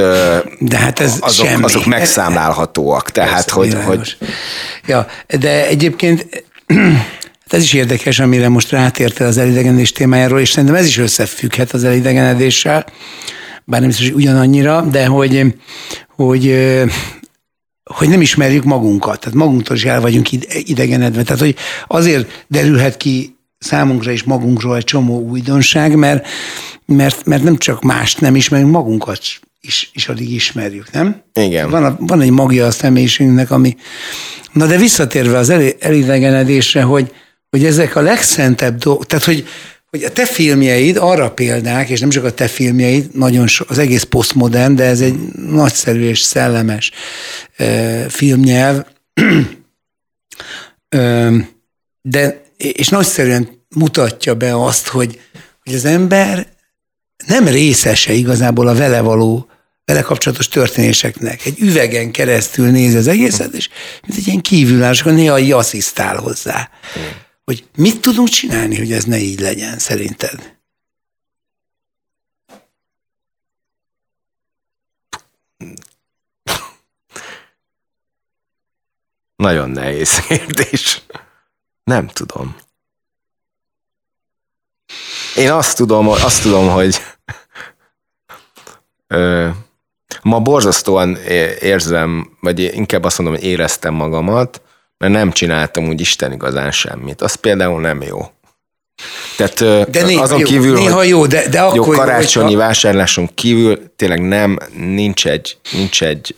De 0.59 0.77
hát 0.77 0.99
ez 0.99 1.17
azok, 1.19 1.45
semmi. 1.45 1.63
azok 1.63 1.85
megszámlálhatóak, 1.85 3.11
tehát 3.11 3.29
Persze, 3.33 3.53
hogy, 3.53 3.67
világos. 3.67 4.17
hogy 4.19 4.29
Ja, 4.85 5.07
de 5.39 5.67
egyébként 5.67 6.27
hát 7.43 7.53
ez 7.53 7.63
is 7.63 7.73
érdekes, 7.73 8.19
amire 8.19 8.49
most 8.49 8.69
rátérte 8.71 9.25
az 9.25 9.37
elidegenedés 9.37 9.91
témájáról, 9.91 10.39
és 10.39 10.49
szerintem 10.49 10.75
ez 10.75 10.85
is 10.85 10.97
összefügghet 10.97 11.71
az 11.71 11.83
elidegenedéssel, 11.83 12.85
bár 13.65 13.79
nem 13.79 13.89
biztos, 13.89 14.07
hogy 14.07 14.21
ugyanannyira, 14.21 14.81
de 14.81 15.05
hogy, 15.05 15.55
hogy 16.15 16.55
hogy 17.83 18.09
nem 18.09 18.21
ismerjük 18.21 18.63
magunkat, 18.63 19.19
tehát 19.19 19.37
magunktól 19.37 19.75
is 19.75 19.85
el 19.85 20.01
vagyunk 20.01 20.31
idegenedve. 20.53 21.23
Tehát, 21.23 21.41
hogy 21.41 21.55
azért 21.87 22.45
derülhet 22.47 22.97
ki 22.97 23.37
számunkra 23.59 24.11
és 24.11 24.23
magunkról 24.23 24.75
egy 24.75 24.83
csomó 24.83 25.19
újdonság, 25.19 25.95
mert, 25.95 26.27
mert, 26.85 27.25
mert 27.25 27.43
nem 27.43 27.57
csak 27.57 27.81
mást 27.81 28.21
nem 28.21 28.35
ismerünk, 28.35 28.71
magunkat 28.71 29.19
is, 29.61 29.89
is 29.93 30.07
addig 30.07 30.31
ismerjük, 30.31 30.91
nem? 30.91 31.21
Igen. 31.33 31.69
Van, 31.69 31.83
a, 31.83 31.95
van 31.99 32.21
egy 32.21 32.29
magja 32.29 32.65
a 32.65 32.71
személyiségünknek, 32.71 33.51
ami... 33.51 33.75
Na 34.51 34.65
de 34.65 34.77
visszatérve 34.77 35.37
az 35.37 35.49
el, 35.49 35.61
elidegenedésre, 35.79 36.81
hogy, 36.81 37.13
hogy 37.49 37.65
ezek 37.65 37.95
a 37.95 38.01
legszentebb 38.01 38.77
dolgok, 38.77 39.05
tehát 39.05 39.25
hogy, 39.25 39.47
hogy 39.93 40.03
a 40.03 40.11
te 40.11 40.25
filmjeid 40.25 40.97
arra 40.97 41.31
példák, 41.31 41.89
és 41.89 41.99
nem 41.99 42.09
csak 42.09 42.23
a 42.23 42.33
te 42.33 42.47
filmjeid, 42.47 43.09
nagyon 43.15 43.47
so, 43.47 43.65
az 43.67 43.77
egész 43.77 44.03
posztmodern, 44.03 44.75
de 44.75 44.83
ez 44.83 45.01
egy 45.01 45.15
nagyszerű 45.33 46.07
és 46.07 46.19
szellemes 46.19 46.91
e, 47.55 48.09
filmnyelv, 48.09 48.85
e, 50.89 51.31
de 52.01 52.41
és 52.57 52.89
nagyszerűen 52.89 53.65
mutatja 53.75 54.35
be 54.35 54.63
azt, 54.63 54.87
hogy, 54.87 55.19
hogy 55.63 55.73
az 55.73 55.85
ember 55.85 56.47
nem 57.25 57.47
részese 57.47 58.13
igazából 58.13 58.67
a 58.67 58.75
vele 58.75 59.01
való, 59.01 59.47
vele 59.85 60.01
kapcsolatos 60.01 60.47
történéseknek. 60.47 61.45
Egy 61.45 61.59
üvegen 61.59 62.11
keresztül 62.11 62.69
nézi 62.69 62.97
az 62.97 63.07
egészet, 63.07 63.53
és 63.53 63.69
mint 64.07 64.19
egy 64.19 64.27
ilyen 64.27 64.41
kívülállás, 64.41 65.01
akkor 65.01 65.13
néha 65.13 65.39
így 65.39 65.51
asszisztál 65.51 66.15
hozzá. 66.15 66.69
Hogy 67.43 67.67
mit 67.75 68.01
tudunk 68.01 68.27
csinálni, 68.27 68.77
hogy 68.77 68.91
ez 68.91 69.03
ne 69.03 69.17
így 69.17 69.39
legyen, 69.39 69.79
szerinted? 69.79 70.57
Nagyon 79.35 79.69
nehéz 79.69 80.19
kérdés. 80.19 81.01
Nem 81.83 82.07
tudom. 82.07 82.55
Én 85.35 85.51
azt 85.51 85.77
tudom, 85.77 86.07
azt 86.07 86.41
tudom 86.41 86.69
hogy 86.69 87.01
ö, 89.07 89.49
ma 90.21 90.39
borzasztóan 90.39 91.15
érzem, 91.59 92.37
vagy 92.39 92.59
inkább 92.59 93.03
azt 93.03 93.17
mondom, 93.17 93.35
hogy 93.35 93.45
éreztem 93.45 93.93
magamat, 93.93 94.61
mert 95.03 95.15
nem 95.15 95.31
csináltam 95.31 95.87
úgy 95.87 96.01
Isten 96.01 96.31
igazán 96.31 96.71
semmit. 96.71 97.21
Az 97.21 97.35
például 97.35 97.81
nem 97.81 98.01
jó. 98.01 98.19
Tehát 99.37 99.89
de 99.89 100.05
néha, 100.05 100.21
azon 100.21 100.39
jó, 100.39 100.45
kívül, 100.45 100.73
néha 100.73 100.95
hogy 100.95 101.07
jó, 101.07 101.25
de, 101.25 101.49
de 101.49 101.61
akkor 101.61 101.75
jó, 101.75 101.83
karácsonyi 101.83 102.45
hogyha... 102.45 102.59
vásárláson 102.59 103.29
kívül 103.33 103.93
tényleg 103.95 104.21
nem, 104.21 104.57
nincs 104.75 105.27
egy, 105.27 105.57
nincs 105.71 106.03
egy 106.03 106.35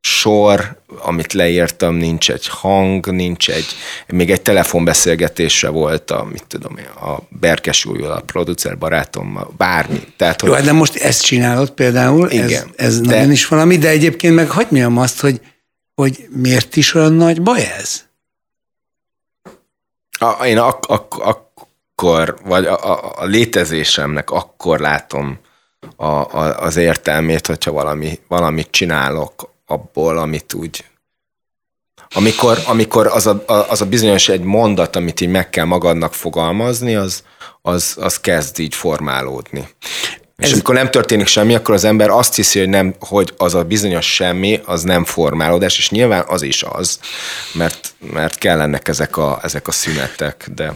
sor, 0.00 0.80
amit 0.98 1.32
leírtam, 1.32 1.94
nincs 1.94 2.30
egy 2.30 2.46
hang, 2.48 3.10
nincs 3.10 3.48
egy, 3.50 3.66
még 4.06 4.30
egy 4.30 4.42
telefonbeszélgetésre 4.42 5.68
volt 5.68 6.10
a, 6.10 6.26
mit 6.32 6.44
tudom 6.46 6.76
én, 6.76 6.84
a 6.84 7.18
Berkes 7.28 7.84
Jújjal, 7.84 8.12
a 8.12 8.20
producer 8.20 8.78
barátommal, 8.78 9.54
bármi. 9.56 10.02
Tehát, 10.16 10.40
hogy... 10.40 10.50
Jó, 10.50 10.56
de 10.56 10.72
most 10.72 10.96
ezt 10.96 11.24
csinálod 11.24 11.70
például, 11.70 12.30
igen, 12.30 12.48
ez, 12.48 12.64
ez 12.76 13.00
de... 13.00 13.14
nagyon 13.14 13.30
is 13.30 13.46
valami, 13.46 13.78
de 13.78 13.88
egyébként 13.88 14.34
meg 14.34 14.50
hagyd 14.50 14.70
mondjam 14.70 14.98
azt, 14.98 15.20
hogy, 15.20 15.40
hogy 15.96 16.26
miért 16.30 16.76
is 16.76 16.94
olyan 16.94 17.12
nagy 17.12 17.42
baj 17.42 17.62
ez? 17.78 18.04
A, 20.18 20.44
én 20.44 20.58
ak- 20.58 20.86
ak- 20.86 21.20
akkor, 21.22 22.38
vagy 22.44 22.66
a, 22.66 22.90
a, 22.90 23.12
a 23.16 23.24
létezésemnek 23.24 24.30
akkor 24.30 24.80
látom 24.80 25.38
a, 25.96 26.06
a, 26.06 26.60
az 26.60 26.76
értelmét, 26.76 27.46
hogyha 27.46 27.72
valami, 27.72 28.20
valamit 28.28 28.70
csinálok 28.70 29.52
abból, 29.66 30.18
amit 30.18 30.54
úgy 30.54 30.84
amikor, 32.14 32.58
amikor 32.66 33.06
az, 33.06 33.26
a, 33.26 33.44
az 33.46 33.80
a 33.80 33.86
bizonyos 33.86 34.28
egy 34.28 34.42
mondat, 34.42 34.96
amit 34.96 35.20
így 35.20 35.28
meg 35.28 35.50
kell 35.50 35.64
magadnak 35.64 36.14
fogalmazni, 36.14 36.94
az, 36.94 37.22
az, 37.62 37.96
az 38.00 38.20
kezd 38.20 38.58
így 38.58 38.74
formálódni. 38.74 39.68
És 40.36 40.46
Ez... 40.46 40.52
amikor 40.52 40.74
nem 40.74 40.90
történik 40.90 41.26
semmi, 41.26 41.54
akkor 41.54 41.74
az 41.74 41.84
ember 41.84 42.10
azt 42.10 42.34
hiszi, 42.34 42.58
hogy, 42.58 42.68
nem, 42.68 42.94
hogy 43.00 43.34
az 43.36 43.54
a 43.54 43.64
bizonyos 43.64 44.14
semmi, 44.14 44.60
az 44.64 44.82
nem 44.82 45.04
formálódás, 45.04 45.78
és 45.78 45.90
nyilván 45.90 46.24
az 46.28 46.42
is 46.42 46.62
az, 46.62 46.98
mert, 47.52 47.94
mert 48.12 48.38
kellenek 48.38 48.88
ezek 48.88 49.16
a, 49.16 49.38
ezek 49.42 49.68
a 49.68 49.72
szünetek, 49.72 50.48
de... 50.54 50.72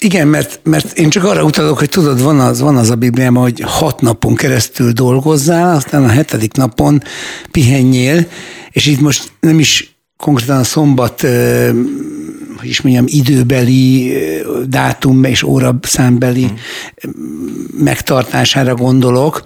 Igen, 0.00 0.28
mert, 0.28 0.60
mert 0.62 0.98
én 0.98 1.10
csak 1.10 1.24
arra 1.24 1.44
utalok, 1.44 1.78
hogy 1.78 1.88
tudod, 1.88 2.22
van 2.22 2.40
az, 2.40 2.60
van 2.60 2.76
az 2.76 2.90
a 2.90 2.94
Bibliában, 2.94 3.42
hogy 3.42 3.60
hat 3.64 4.00
napon 4.00 4.34
keresztül 4.34 4.92
dolgozzál, 4.92 5.74
aztán 5.76 6.04
a 6.04 6.08
hetedik 6.08 6.52
napon 6.52 7.02
pihenjél, 7.50 8.26
és 8.70 8.86
itt 8.86 9.00
most 9.00 9.32
nem 9.40 9.58
is 9.58 9.96
konkrétan 10.16 10.58
a 10.58 10.64
szombat, 10.64 11.22
hogy 12.66 12.74
is 12.74 12.80
mondjam, 12.80 13.04
időbeli, 13.08 14.12
dátum 14.68 15.24
és 15.24 15.42
óra 15.42 15.78
számbeli 15.82 16.44
mm. 16.44 17.10
megtartására 17.84 18.74
gondolok, 18.74 19.42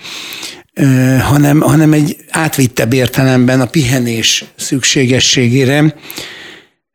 hanem, 1.21 1.61
hanem 1.61 1.93
egy 1.93 2.17
átvittebb 2.31 2.93
értelemben 2.93 3.61
a 3.61 3.67
pihenés 3.67 4.45
szükségességére, 4.57 5.95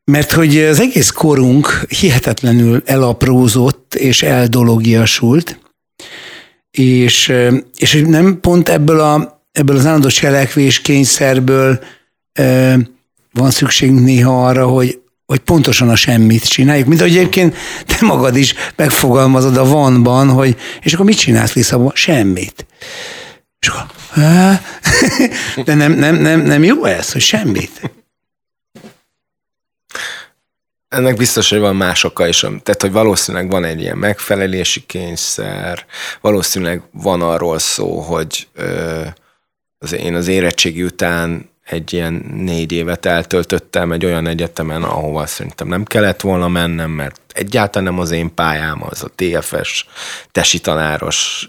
mert 0.03 0.31
hogy 0.31 0.57
az 0.57 0.79
egész 0.79 1.09
korunk 1.09 1.85
hihetetlenül 1.99 2.81
elaprózott 2.85 3.95
és 3.95 4.23
eldologiasult, 4.23 5.59
és, 6.71 7.33
és 7.77 8.03
nem 8.07 8.39
pont 8.39 8.69
ebből, 8.69 8.99
a, 8.99 9.43
ebből 9.51 9.77
az 9.77 9.85
állandó 9.85 10.07
cselekvés 10.07 10.81
kényszerből 10.81 11.79
van 13.31 13.51
szükségünk 13.51 14.03
néha 14.03 14.47
arra, 14.47 14.67
hogy, 14.67 14.99
hogy 15.25 15.39
pontosan 15.39 15.89
a 15.89 15.95
semmit 15.95 16.47
csináljuk. 16.47 16.88
Mint 16.88 16.99
ahogy 16.99 17.17
egyébként 17.17 17.55
te 17.85 18.05
magad 18.05 18.35
is 18.35 18.53
megfogalmazod 18.75 19.57
a 19.57 19.65
vanban, 19.65 20.29
hogy 20.29 20.57
és 20.81 20.93
akkor 20.93 21.05
mit 21.05 21.17
csinálsz 21.17 21.53
Lisszabon? 21.53 21.91
Semmit. 21.93 22.65
És 23.59 23.67
akkor, 23.67 23.85
de 25.65 25.73
nem, 25.73 25.91
nem, 25.91 26.15
nem, 26.15 26.41
nem 26.41 26.63
jó 26.63 26.85
ez, 26.85 27.11
hogy 27.11 27.21
semmit. 27.21 27.91
ennek 30.95 31.15
biztos, 31.15 31.49
hogy 31.49 31.59
van 31.59 31.75
más 31.75 32.03
oka 32.03 32.27
is. 32.27 32.39
Tehát, 32.39 32.81
hogy 32.81 32.91
valószínűleg 32.91 33.49
van 33.49 33.63
egy 33.63 33.81
ilyen 33.81 33.97
megfelelési 33.97 34.85
kényszer, 34.85 35.85
valószínűleg 36.21 36.81
van 36.91 37.21
arról 37.21 37.59
szó, 37.59 37.99
hogy 37.99 38.47
ö, 38.53 39.01
az 39.77 39.93
én 39.93 40.15
az 40.15 40.27
érettségi 40.27 40.83
után 40.83 41.49
egy 41.65 41.93
ilyen 41.93 42.25
négy 42.36 42.71
évet 42.71 43.06
eltöltöttem 43.06 43.91
egy 43.91 44.06
olyan 44.06 44.28
egyetemen, 44.28 44.84
ahova 44.84 45.25
szerintem 45.25 45.67
nem 45.67 45.84
kellett 45.84 46.21
volna 46.21 46.47
mennem, 46.47 46.91
mert 46.91 47.21
egyáltalán 47.34 47.93
nem 47.93 47.99
az 47.99 48.12
én 48.12 48.34
pályám, 48.34 48.84
az 48.89 49.04
a 49.04 49.12
TFS 49.15 49.86
tesi 50.32 50.60
tanáros 50.60 51.47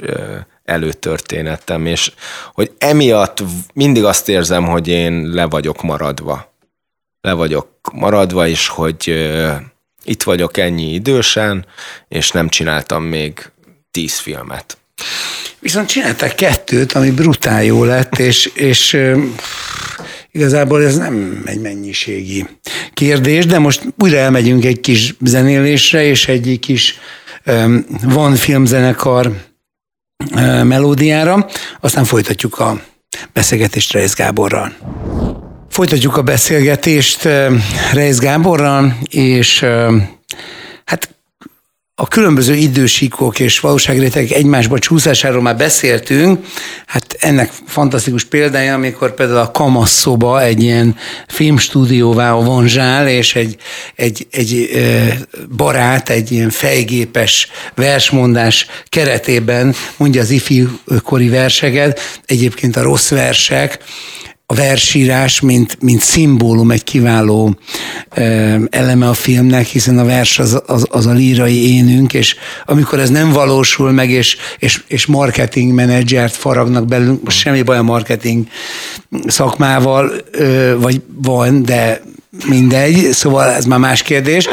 előtörténetem, 0.65 1.87
és 1.87 2.13
hogy 2.53 2.73
emiatt 2.79 3.43
mindig 3.75 4.05
azt 4.05 4.29
érzem, 4.29 4.65
hogy 4.65 4.89
én 4.89 5.29
le 5.29 5.45
vagyok 5.45 5.83
maradva. 5.83 6.55
Le 7.21 7.33
vagyok 7.33 7.69
maradva, 7.93 8.47
és 8.47 8.69
hogy 8.69 9.29
itt 10.05 10.23
vagyok 10.23 10.57
ennyi 10.57 10.93
idősen, 10.93 11.67
és 12.09 12.31
nem 12.31 12.49
csináltam 12.49 13.03
még 13.03 13.51
tíz 13.91 14.19
filmet. 14.19 14.79
Viszont 15.59 15.89
csináltak 15.89 16.37
kettőt, 16.37 16.93
ami 16.93 17.11
brutál 17.11 17.65
jó 17.65 17.85
lett, 17.85 18.19
és, 18.19 18.47
és 18.47 18.99
igazából 20.37 20.85
ez 20.85 20.97
nem 20.97 21.43
egy 21.47 21.61
mennyiségi 21.61 22.47
kérdés, 22.93 23.47
de 23.47 23.59
most 23.59 23.83
újra 23.99 24.17
elmegyünk 24.17 24.65
egy 24.65 24.81
kis 24.81 25.15
zenélésre, 25.25 26.05
és 26.05 26.29
egy 26.29 26.59
kis 26.61 26.99
van 28.03 28.35
filmzenekar 28.35 29.33
melódiára, 30.63 31.47
aztán 31.81 32.05
folytatjuk 32.05 32.59
a 32.59 32.81
beszélgetést 33.33 33.93
Reis 33.93 34.15
Gáborral. 34.15 34.73
Folytatjuk 35.69 36.17
a 36.17 36.23
beszélgetést 36.23 37.29
Reis 37.93 38.19
Gáborral, 38.19 38.99
és 39.11 39.65
hát 40.85 41.16
a 41.99 42.09
különböző 42.09 42.55
idősíkok 42.55 43.39
és 43.39 43.61
valóságrétegek 43.61 44.31
egymásba 44.31 44.79
csúszásáról 44.79 45.43
már 45.43 45.57
beszéltünk, 45.57 46.47
hát 46.87 47.17
ennek 47.19 47.53
fantasztikus 47.67 48.25
példája, 48.25 48.75
amikor 48.75 49.15
például 49.15 49.39
a 49.39 49.51
Kamasz 49.51 49.91
szoba 49.91 50.43
egy 50.43 50.63
ilyen 50.63 50.97
filmstúdióvá 51.29 52.33
vonzsál, 52.33 53.09
és 53.09 53.35
egy, 53.35 53.57
egy, 53.95 54.27
egy 54.31 54.71
barát, 55.57 56.09
egy 56.09 56.33
ilyen 56.33 56.51
fejgépes 56.51 57.49
versmondás 57.75 58.67
keretében 58.89 59.75
mondja 59.97 60.21
az 60.21 60.31
ifjúkori 60.31 61.29
verseket, 61.29 62.01
egyébként 62.27 62.77
a 62.77 62.83
rossz 62.83 63.11
versek, 63.11 63.79
a 64.49 64.55
versírás, 64.55 65.41
mint, 65.41 65.77
mint 65.81 66.03
szimbólum 66.03 66.71
egy 66.71 66.85
kiváló 66.85 67.57
eleme 68.71 69.09
a 69.09 69.15
filmnek, 69.15 69.67
hiszen 69.67 69.99
a 69.99 70.05
vers 70.05 70.39
az, 70.39 70.63
az, 70.67 70.87
az 70.91 71.07
a 71.07 71.13
lírai 71.13 71.75
énünk, 71.77 72.13
és 72.13 72.37
amikor 72.65 72.99
ez 72.99 73.11
nem 73.11 73.33
valósul 73.33 73.91
meg, 73.91 74.11
és, 74.11 74.37
és, 74.59 74.83
és 74.87 75.07
marketing 75.07 75.73
menedzsert 75.73 76.35
faragnak 76.35 76.87
belünk, 76.87 77.23
most 77.23 77.39
semmi 77.39 77.63
baj 77.63 77.77
a 77.77 77.83
marketing 77.83 78.47
szakmával, 79.27 80.13
vagy 80.77 81.03
van, 81.23 81.63
de 81.63 82.03
mindegy, 82.45 83.13
szóval 83.13 83.51
ez 83.51 83.65
már 83.65 83.79
más 83.79 84.03
kérdés, 84.03 84.49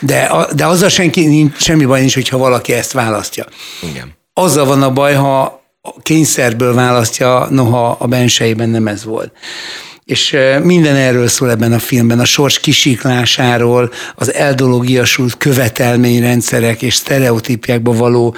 de, 0.00 0.30
de 0.54 0.66
azzal 0.66 0.88
senki, 0.88 1.26
nincs, 1.26 1.56
semmi 1.56 1.84
baj 1.84 2.00
nincs, 2.00 2.14
hogyha 2.14 2.38
valaki 2.38 2.72
ezt 2.72 2.92
választja. 2.92 3.44
Igen. 3.90 4.14
Azzal 4.32 4.64
van 4.64 4.82
a 4.82 4.92
baj, 4.92 5.14
ha 5.14 5.64
kényszerből 6.02 6.74
választja, 6.74 7.46
noha 7.50 7.96
a 7.98 8.06
bensejében 8.06 8.68
nem 8.68 8.86
ez 8.86 9.04
volt. 9.04 9.32
És 10.04 10.36
minden 10.62 10.96
erről 10.96 11.28
szól 11.28 11.50
ebben 11.50 11.72
a 11.72 11.78
filmben, 11.78 12.20
a 12.20 12.24
sors 12.24 12.60
kisiklásáról, 12.60 13.92
az 14.14 14.34
eldologiasult 14.34 15.36
követelményrendszerek 15.36 16.82
és 16.82 16.94
sztereotípiákba 16.94 17.92
való 17.92 18.36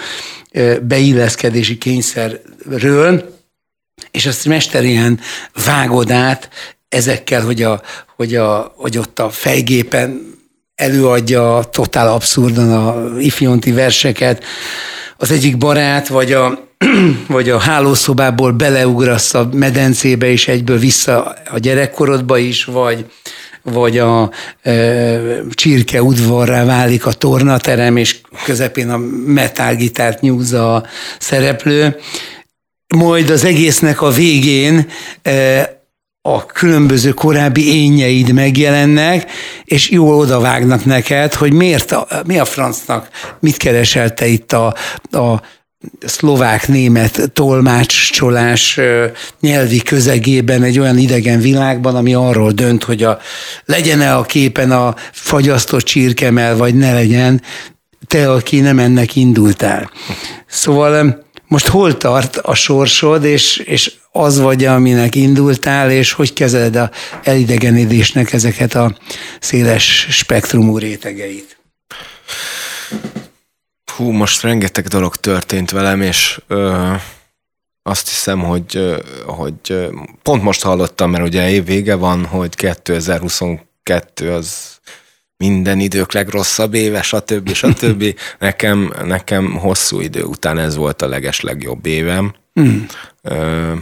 beilleszkedési 0.83 1.79
kényszerről, 1.79 3.37
és 4.11 4.27
azt 4.27 4.45
mester 4.45 4.85
ilyen 4.85 5.21
vágod 5.65 6.11
át 6.11 6.49
ezekkel, 6.89 7.45
hogy, 7.45 7.63
a, 7.63 7.83
hogy, 8.17 8.35
a, 8.35 8.73
hogy 8.77 8.99
ott 8.99 9.19
a 9.19 9.31
fejgépen 9.31 10.37
előadja 10.75 11.69
totál 11.71 12.09
abszurdan 12.09 12.73
a 12.73 13.19
ifjonti 13.21 13.73
verseket, 13.73 14.45
az 15.17 15.31
egyik 15.31 15.57
barát, 15.57 16.09
vagy 16.09 16.33
a, 16.33 16.68
vagy 17.29 17.51
a 17.51 17.59
hálószobából 17.59 18.53
beleugrasz 18.53 19.35
a 19.35 19.49
medencébe, 19.53 20.31
és 20.31 20.49
egyből 20.49 20.79
vissza 20.79 21.37
a 21.51 21.59
gyerekkorodba 21.59 22.39
is, 22.39 22.65
vagy, 22.65 23.07
vagy 23.63 23.99
a 23.99 24.31
e, 24.63 25.21
csirke 25.51 26.03
udvarrá 26.03 26.65
válik 26.65 27.07
a 27.07 27.13
tornaterem, 27.13 27.97
és 27.97 28.21
közepén 28.45 28.91
a 28.91 28.97
metálgitárt 29.27 30.21
nyúzza 30.21 30.75
a 30.75 30.87
szereplő. 31.19 31.97
Majd 32.97 33.31
az 33.31 33.45
egésznek 33.45 34.03
a 34.03 34.11
végén 34.11 34.87
e, 35.23 35.77
a 36.23 36.47
különböző 36.47 37.11
korábbi 37.11 37.83
énjeid 37.83 38.33
megjelennek, 38.33 39.31
és 39.65 39.91
jól 39.91 40.15
odavágnak 40.15 40.85
neked, 40.85 41.35
hogy 41.35 41.53
miért, 41.53 41.93
a, 41.93 42.07
mi 42.27 42.39
a 42.39 42.45
francnak, 42.45 43.09
mit 43.41 43.57
keresel 43.57 44.15
te 44.15 44.27
itt 44.27 44.53
a, 44.53 44.75
a 45.11 45.43
szlovák-német 46.01 47.31
tolmácsolás 47.33 48.81
nyelvi 49.41 49.83
közegében 49.83 50.63
egy 50.63 50.79
olyan 50.79 50.99
idegen 50.99 51.41
világban, 51.41 51.97
ami 51.97 52.15
arról 52.15 52.53
dönt, 52.53 52.85
hogy 52.85 53.03
a, 53.03 53.19
legyen-e 53.65 54.17
a 54.17 54.23
képen 54.23 54.71
a 54.71 54.95
fagyasztott 55.13 55.83
csirkemel, 55.83 56.57
vagy 56.57 56.75
ne 56.75 56.93
legyen, 56.93 57.43
te, 58.07 58.33
aki 58.33 58.61
nem 58.61 58.79
ennek 58.79 59.17
indultál. 59.17 59.91
Szóval 60.47 61.27
most 61.47 61.67
hol 61.67 61.97
tart 61.97 62.37
a 62.37 62.55
sorsod, 62.55 63.25
és, 63.25 63.57
és 63.57 63.93
az 64.13 64.39
vagy, 64.39 64.65
aminek 64.65 65.15
indultál, 65.15 65.91
és 65.91 66.13
hogy 66.13 66.33
kezeled 66.33 66.77
a 66.77 66.91
elidegenedésnek 67.23 68.33
ezeket 68.33 68.75
a 68.75 68.97
széles 69.41 70.07
spektrumú 70.11 70.79
rétegeit? 70.79 71.59
Hú, 73.99 74.11
most 74.11 74.43
rengeteg 74.43 74.87
dolog 74.87 75.17
történt 75.17 75.71
velem, 75.71 76.01
és 76.03 76.41
ö, 76.47 76.93
azt 77.83 78.09
hiszem, 78.09 78.41
hogy, 78.41 78.97
hogy 79.27 79.89
pont 80.23 80.43
most 80.43 80.63
hallottam, 80.63 81.11
mert 81.11 81.25
ugye 81.25 81.51
év 81.51 81.65
vége 81.65 81.95
van, 81.95 82.25
hogy 82.25 82.55
2022 82.55 84.33
az 84.33 84.79
minden 85.37 85.81
idők 85.81 86.13
legrosszabb 86.13 86.75
éve, 86.75 87.03
stb. 87.03 87.53
stb. 87.63 88.19
nekem, 88.39 88.93
nekem 89.05 89.57
hosszú 89.57 90.01
idő 90.01 90.23
után 90.23 90.59
ez 90.59 90.77
volt 90.77 91.03
a 91.03 91.09
leges 91.09 91.41
legjobb 91.41 91.87
évem. 91.87 92.35
Mm. 92.61 92.83
Ö, 93.23 93.73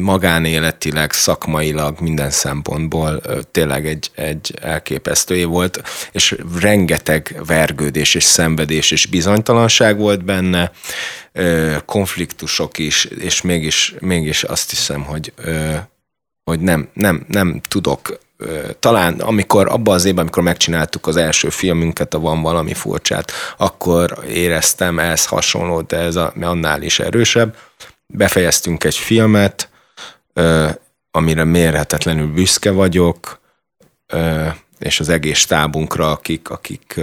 magánéletileg, 0.00 1.12
szakmailag, 1.12 2.00
minden 2.00 2.30
szempontból 2.30 3.20
tényleg 3.50 3.86
egy, 3.86 4.10
egy 4.14 4.54
elképesztő 4.60 5.36
év 5.36 5.46
volt, 5.46 5.82
és 6.12 6.36
rengeteg 6.60 7.40
vergődés 7.46 8.14
és 8.14 8.24
szenvedés 8.24 8.90
és 8.90 9.06
bizonytalanság 9.06 9.98
volt 9.98 10.24
benne, 10.24 10.72
konfliktusok 11.84 12.78
is, 12.78 13.04
és 13.04 13.42
mégis, 13.42 13.94
mégis 14.00 14.42
azt 14.42 14.70
hiszem, 14.70 15.02
hogy, 15.02 15.32
hogy 16.44 16.60
nem, 16.60 16.88
nem, 16.92 17.24
nem 17.28 17.60
tudok 17.68 18.18
talán 18.78 19.20
amikor 19.20 19.68
abban 19.68 19.94
az 19.94 20.04
évben, 20.04 20.22
amikor 20.22 20.42
megcsináltuk 20.42 21.06
az 21.06 21.16
első 21.16 21.48
filmünket, 21.48 22.14
a 22.14 22.18
Van 22.18 22.42
valami 22.42 22.74
furcsát, 22.74 23.32
akkor 23.56 24.18
éreztem 24.28 24.98
ez 24.98 25.26
hasonló, 25.26 25.80
de 25.80 25.96
ez 25.96 26.16
a, 26.16 26.32
annál 26.40 26.82
is 26.82 26.98
erősebb 26.98 27.56
befejeztünk 28.06 28.84
egy 28.84 28.96
filmet, 28.96 29.70
amire 31.10 31.44
mérhetetlenül 31.44 32.26
büszke 32.26 32.70
vagyok, 32.70 33.40
és 34.78 35.00
az 35.00 35.08
egész 35.08 35.38
stábunkra, 35.38 36.10
akik, 36.10 36.50
akik 36.50 37.00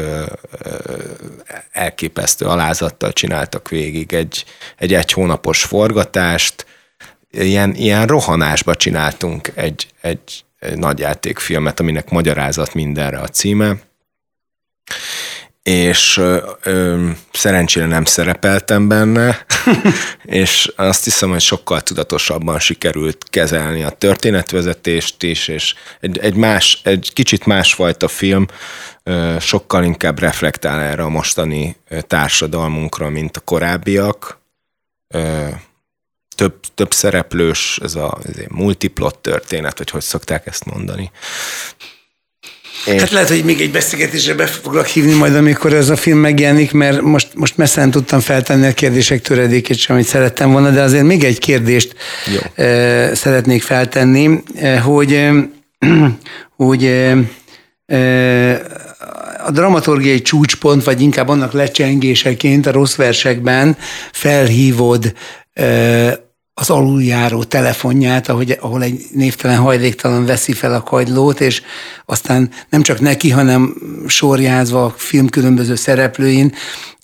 elképesztő 1.72 2.46
alázattal 2.46 3.14
csináltak 3.14 3.70
végig 3.70 4.14
egy, 4.14 4.46
egy 4.78 4.94
egy 4.94 5.12
hónapos 5.12 5.64
forgatást, 5.64 6.66
ilyen, 7.32 7.74
ilyen 7.76 8.08
rohanásba 8.08 8.76
csináltunk 8.76 9.52
egy, 9.56 9.88
egy, 10.02 10.46
egy 10.60 10.78
nagyjátékfilmet, 10.78 11.80
aminek 11.80 12.10
magyarázat 12.10 12.74
mindenre 12.74 13.20
a 13.20 13.28
címe, 13.28 13.76
és 15.64 16.18
ö, 16.18 16.52
ö, 16.64 17.10
szerencsére 17.32 17.86
nem 17.86 18.06
szerepeltem 18.06 18.88
benne, 18.88 19.46
és 20.24 20.72
azt 20.76 21.04
hiszem, 21.04 21.30
hogy 21.30 21.42
sokkal 21.42 21.82
tudatosabban 21.82 22.60
sikerült 22.60 23.26
kezelni 23.30 23.84
a 23.84 23.90
történetvezetést 23.90 25.24
is, 25.24 25.48
és 25.48 25.76
egy, 26.00 26.18
egy, 26.18 26.36
más, 26.36 26.82
egy 26.84 27.12
kicsit 27.14 27.46
másfajta 27.46 28.08
film 28.08 28.46
ö, 29.04 29.36
sokkal 29.40 29.84
inkább 29.84 30.20
reflektál 30.20 30.80
erre 30.80 31.04
a 31.04 31.10
mostani 31.10 31.76
társadalmunkra, 32.08 33.10
mint 33.10 33.38
a 33.38 33.42
korábbiak. 33.42 34.42
Ö, 35.08 35.48
több, 36.36 36.60
több 36.76 36.94
szereplős, 36.94 37.80
ez 37.84 37.96
a 37.96 38.18
ez 38.24 38.36
multiplot 38.50 39.18
történet, 39.18 39.78
vagy 39.78 39.90
hogy 39.90 40.02
szokták 40.02 40.48
ezt 40.48 40.66
mondani. 40.66 41.12
És... 42.86 43.02
Hát 43.02 43.12
lehet, 43.12 43.30
hogy 43.30 43.44
még 43.44 43.62
egy 43.62 43.72
beszélgetésre 43.72 44.34
be 44.34 44.46
foglak 44.46 44.86
hívni 44.86 45.14
majd, 45.14 45.36
amikor 45.36 45.74
ez 45.74 45.90
a 45.90 45.96
film 45.96 46.18
megjelenik, 46.18 46.72
mert 46.72 47.02
most, 47.02 47.28
most 47.36 47.58
messze 47.58 47.80
nem 47.82 47.92
tudtam 47.92 48.20
feltenni 48.20 48.68
a 48.68 48.74
kérdések 48.74 49.22
töredékét 49.22 49.78
sem, 49.78 49.96
amit 49.96 50.08
szerettem 50.08 50.52
volna, 50.52 50.70
de 50.70 50.82
azért 50.82 51.04
még 51.04 51.24
egy 51.24 51.40
kérdést 51.40 51.96
Jó. 52.34 52.40
szeretnék 53.14 53.64
feltenni, 53.64 54.44
hogy, 54.84 55.30
hogy 56.56 56.86
a 59.46 59.52
dramaturgiai 59.52 60.22
csúcspont, 60.22 60.84
vagy 60.84 61.02
inkább 61.02 61.28
annak 61.28 61.52
lecsengéseként 61.52 62.66
a 62.66 62.72
rossz 62.72 62.96
versekben 62.96 63.78
felhívod 64.12 65.14
az 66.56 66.70
aluljáró 66.70 67.44
telefonját, 67.44 68.30
ahogy, 68.30 68.58
ahol 68.62 68.84
egy 68.84 69.02
névtelen 69.12 69.58
hajléktalan 69.58 70.26
veszi 70.26 70.54
fel 70.54 70.74
a 70.74 70.82
kagylót, 70.82 71.42
és 71.42 71.62
aztán 72.06 72.50
nem 72.70 72.82
csak 72.82 73.00
neki, 73.00 73.30
hanem 73.30 73.76
sorjázva 74.08 74.86
a 74.86 74.94
film 74.98 75.30
különböző 75.30 75.76
szereplőin 75.76 76.54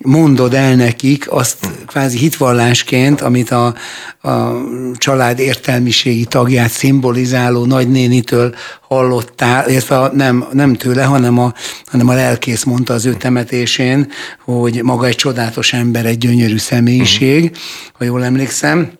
mondod 0.06 0.54
el 0.54 0.76
nekik 0.76 1.32
azt 1.32 1.58
kvázi 1.88 2.18
hitvallásként, 2.18 3.22
amit 3.22 3.52
a, 3.52 3.76
a 4.22 4.52
család 4.94 5.40
értelmiségi 5.40 6.26
tagját 6.26 6.70
szimbolizáló 6.70 7.66
nagynénitől 7.66 8.56
hallottál, 8.82 9.70
illetve 9.70 10.10
nem, 10.14 10.48
nem 10.52 10.74
tőle, 10.74 11.04
hanem 11.04 11.40
a, 11.40 11.54
hanem 11.86 12.08
a 12.08 12.14
lelkész 12.14 12.64
mondta 12.64 12.94
az 12.94 13.06
ő 13.06 13.14
temetésén, 13.14 14.12
hogy 14.46 14.84
maga 14.84 15.06
egy 15.06 15.16
csodálatos 15.16 15.74
ember, 15.74 16.06
egy 16.06 16.18
gyönyörű 16.18 16.58
személyiség, 16.58 17.58
ha 17.94 18.04
jól 18.04 18.24
emlékszem 18.24 18.92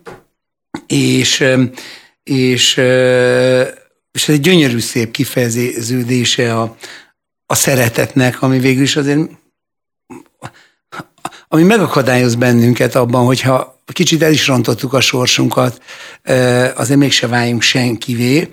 és, 0.90 1.44
és, 2.22 2.76
és 4.12 4.28
ez 4.28 4.34
egy 4.34 4.40
gyönyörű 4.40 4.78
szép 4.78 5.10
kifejeződése 5.10 6.56
a, 6.56 6.76
a 7.46 7.54
szeretetnek, 7.54 8.42
ami 8.42 8.58
végül 8.58 8.82
is 8.82 8.96
azért 8.96 9.20
ami 11.48 11.62
megakadályoz 11.62 12.34
bennünket 12.34 12.94
abban, 12.94 13.24
hogyha 13.24 13.82
kicsit 13.92 14.22
el 14.22 14.32
is 14.32 14.46
rontottuk 14.46 14.92
a 14.92 15.00
sorsunkat, 15.00 15.82
azért 16.74 16.98
mégse 16.98 17.26
váljunk 17.26 17.62
senkivé, 17.62 18.48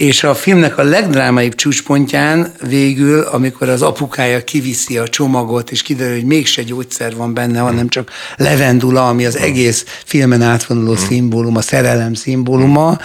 és 0.00 0.24
a 0.24 0.34
filmnek 0.34 0.78
a 0.78 0.82
legdrámaibb 0.82 1.54
csúcspontján 1.54 2.52
végül, 2.68 3.20
amikor 3.20 3.68
az 3.68 3.82
apukája 3.82 4.44
kiviszi 4.44 4.98
a 4.98 5.08
csomagot, 5.08 5.70
és 5.70 5.82
kiderül, 5.82 6.14
hogy 6.14 6.24
mégse 6.24 6.62
gyógyszer 6.62 7.16
van 7.16 7.34
benne, 7.34 7.58
hanem 7.58 7.88
csak 7.88 8.10
levendula, 8.36 9.08
ami 9.08 9.26
az 9.26 9.36
egész 9.36 9.84
filmen 10.04 10.42
átvonuló 10.42 10.96
szimbólum, 10.96 11.56
a 11.56 11.60
szerelem 11.60 12.14
szimbóluma, 12.14 12.98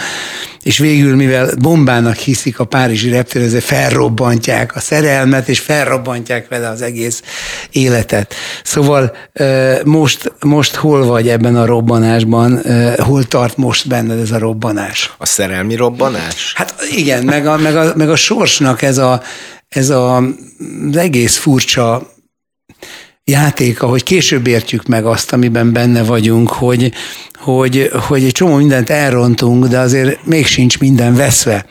és 0.64 0.78
végül, 0.78 1.16
mivel 1.16 1.50
bombának 1.60 2.16
hiszik 2.16 2.60
a 2.60 2.64
párizsi 2.64 3.10
reptér, 3.10 3.42
ezért 3.42 3.64
felrobbantják 3.64 4.76
a 4.76 4.80
szerelmet, 4.80 5.50
és 5.50 5.60
felrobbantják 5.60 6.48
vele 6.48 6.70
az 6.70 6.82
egész 6.82 7.22
életet. 7.72 8.34
Szóval 8.64 9.16
most, 9.84 10.34
most 10.40 10.76
hol 10.76 11.06
vagy 11.06 11.30
ebben 11.30 11.56
a 11.56 11.66
robbanásban, 11.66 12.62
hol 12.98 13.24
tart 13.24 13.58
most 13.58 13.88
benned 13.88 14.20
ez 14.20 14.32
a 14.32 14.38
robbanás? 14.38 15.14
A 15.18 15.26
szerelmi 15.26 15.76
robbanás? 15.76 16.54
Hát 16.56 16.81
igen, 16.90 17.24
meg 17.24 17.48
a, 17.48 17.58
meg 17.58 17.76
a, 17.76 17.94
meg 17.96 18.10
a 18.10 18.16
sorsnak 18.16 18.82
ez 18.82 18.98
a, 18.98 19.22
ez 19.70 19.90
a, 19.90 20.18
az 20.18 20.98
egész 20.98 21.38
furcsa 21.38 22.12
játéka, 23.24 23.88
hogy 23.88 24.04
később 24.04 24.48
értjük 24.48 24.86
meg 24.86 25.06
azt, 25.06 25.34
amiben 25.34 25.74
benne 25.74 26.04
vagyunk, 26.04 26.50
hogy, 26.50 26.92
hogy, 27.36 27.92
hogy 28.08 28.24
egy 28.24 28.32
csomó 28.32 28.56
mindent 28.56 28.90
elrontunk, 28.90 29.66
de 29.66 29.80
azért 29.80 30.26
még 30.26 30.46
sincs 30.46 30.80
minden 30.80 31.16
veszve. 31.16 31.66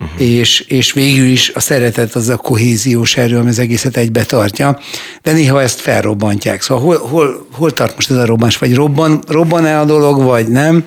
Uh-huh. 0.00 0.20
És, 0.20 0.60
és 0.60 0.92
végül 0.92 1.26
is 1.26 1.50
a 1.54 1.60
szeretet 1.60 2.14
az 2.14 2.28
a 2.28 2.36
kohéziós 2.36 3.16
erő, 3.16 3.38
ami 3.38 3.48
az 3.48 3.58
egészet 3.58 3.96
egybe 3.96 4.24
tartja, 4.24 4.78
de 5.22 5.32
néha 5.32 5.62
ezt 5.62 5.80
felrobbantják. 5.80 6.62
Szóval 6.62 6.84
hol, 6.84 7.08
hol, 7.08 7.46
hol 7.52 7.72
tart 7.72 7.94
most 7.94 8.10
ez 8.10 8.16
a 8.16 8.26
robbans? 8.26 8.58
Vagy 8.58 8.74
robban, 8.74 9.22
robban-e 9.28 9.80
a 9.80 9.84
dolog, 9.84 10.22
vagy 10.22 10.48
nem? 10.48 10.84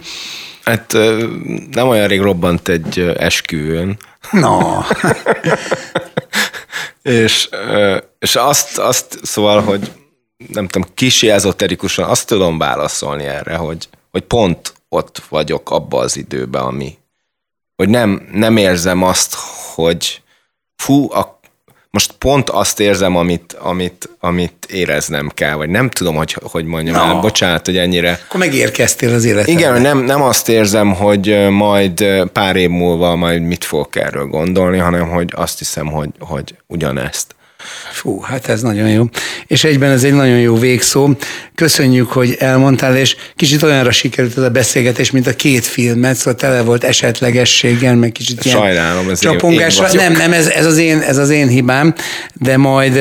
Hát 0.65 0.93
nem 1.71 1.87
olyan 1.87 2.07
rég 2.07 2.21
robbant 2.21 2.67
egy 2.67 2.99
esküvőn. 2.99 3.97
No. 4.31 4.79
és, 7.01 7.49
és 8.19 8.35
azt, 8.35 8.77
azt 8.77 9.19
szóval, 9.23 9.61
hogy 9.61 9.91
nem 10.37 10.67
tudom, 10.67 10.89
kicsi 10.93 11.29
ezoterikusan 11.29 12.09
azt 12.09 12.27
tudom 12.27 12.57
válaszolni 12.57 13.23
erre, 13.23 13.55
hogy, 13.55 13.89
hogy 14.11 14.21
pont 14.21 14.73
ott 14.89 15.21
vagyok 15.29 15.71
abba 15.71 15.99
az 15.99 16.17
időben, 16.17 16.61
ami, 16.61 16.97
hogy 17.75 17.89
nem, 17.89 18.27
nem 18.31 18.57
érzem 18.57 19.03
azt, 19.03 19.35
hogy 19.73 20.21
fú, 20.75 21.11
a, 21.11 21.34
most 21.95 22.11
pont 22.11 22.49
azt 22.49 22.79
érzem, 22.79 23.15
amit, 23.15 23.55
amit, 23.59 24.09
amit 24.19 24.67
éreznem 24.69 25.31
kell, 25.33 25.55
vagy 25.55 25.69
nem 25.69 25.89
tudom, 25.89 26.15
hogy, 26.15 26.37
hogy 26.41 26.65
mondjam 26.65 26.95
no. 26.95 27.03
el, 27.03 27.19
bocsánat, 27.19 27.65
hogy 27.65 27.77
ennyire. 27.77 28.19
Akkor 28.27 28.39
megérkeztél 28.39 29.13
az 29.13 29.25
életedbe. 29.25 29.51
Igen, 29.59 29.81
nem, 29.81 29.97
nem 29.97 30.21
azt 30.21 30.49
érzem, 30.49 30.93
hogy 30.93 31.47
majd 31.49 32.05
pár 32.33 32.55
év 32.55 32.69
múlva 32.69 33.15
majd 33.15 33.41
mit 33.41 33.63
fogok 33.63 33.95
erről 33.95 34.25
gondolni, 34.25 34.77
hanem 34.77 35.09
hogy 35.09 35.31
azt 35.35 35.57
hiszem, 35.57 35.87
hogy, 35.87 36.09
hogy 36.19 36.55
ugyanezt. 36.67 37.35
Fú, 37.91 38.21
hát 38.21 38.49
ez 38.49 38.61
nagyon 38.61 38.89
jó. 38.89 39.05
És 39.47 39.63
egyben 39.63 39.91
ez 39.91 40.03
egy 40.03 40.13
nagyon 40.13 40.39
jó 40.39 40.57
végszó. 40.57 41.09
Köszönjük, 41.55 42.11
hogy 42.11 42.35
elmondtál, 42.39 42.97
és 42.97 43.15
kicsit 43.35 43.63
olyanra 43.63 43.91
sikerült 43.91 44.37
ez 44.37 44.43
a 44.43 44.49
beszélgetés, 44.49 45.11
mint 45.11 45.27
a 45.27 45.35
két 45.35 45.65
filmet, 45.65 46.15
szóval 46.15 46.35
tele 46.35 46.61
volt 46.61 46.83
esetlegességgel, 46.83 47.95
meg 47.95 48.11
kicsit 48.11 48.45
ilyen 48.45 48.57
Sajnálom, 48.57 49.09
ez 49.09 49.19
csapongásra. 49.19 49.87
Nem, 49.93 50.13
nem, 50.13 50.33
ez, 50.33 50.47
ez, 50.47 50.65
az 50.65 50.77
én, 50.77 50.99
ez 50.99 51.17
az 51.17 51.29
én 51.29 51.47
hibám, 51.47 51.93
de 52.33 52.57
majd, 52.57 52.93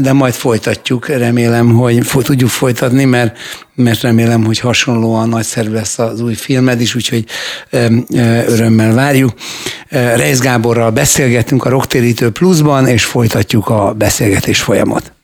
de 0.00 0.12
majd 0.12 0.34
folytatjuk. 0.34 1.08
Remélem, 1.08 1.74
hogy 1.74 2.00
tudjuk 2.22 2.50
folytatni, 2.50 3.04
mert 3.04 3.36
mert 3.76 4.00
remélem, 4.00 4.44
hogy 4.44 4.58
hasonlóan 4.58 5.28
nagyszerű 5.28 5.72
lesz 5.72 5.98
az 5.98 6.20
új 6.20 6.34
filmed 6.34 6.80
is, 6.80 6.94
úgyhogy 6.94 7.24
örömmel 8.46 8.94
várjuk. 8.94 9.32
Reis 9.88 10.38
Gáborral 10.38 10.90
beszélgettünk 10.90 11.64
a 11.64 11.68
Rocktérítő 11.68 12.30
Pluszban, 12.30 12.86
és 12.86 13.04
folytatjuk 13.04 13.68
a 13.68 13.92
beszélgetés 14.06 14.62
folyamot. 14.62 15.15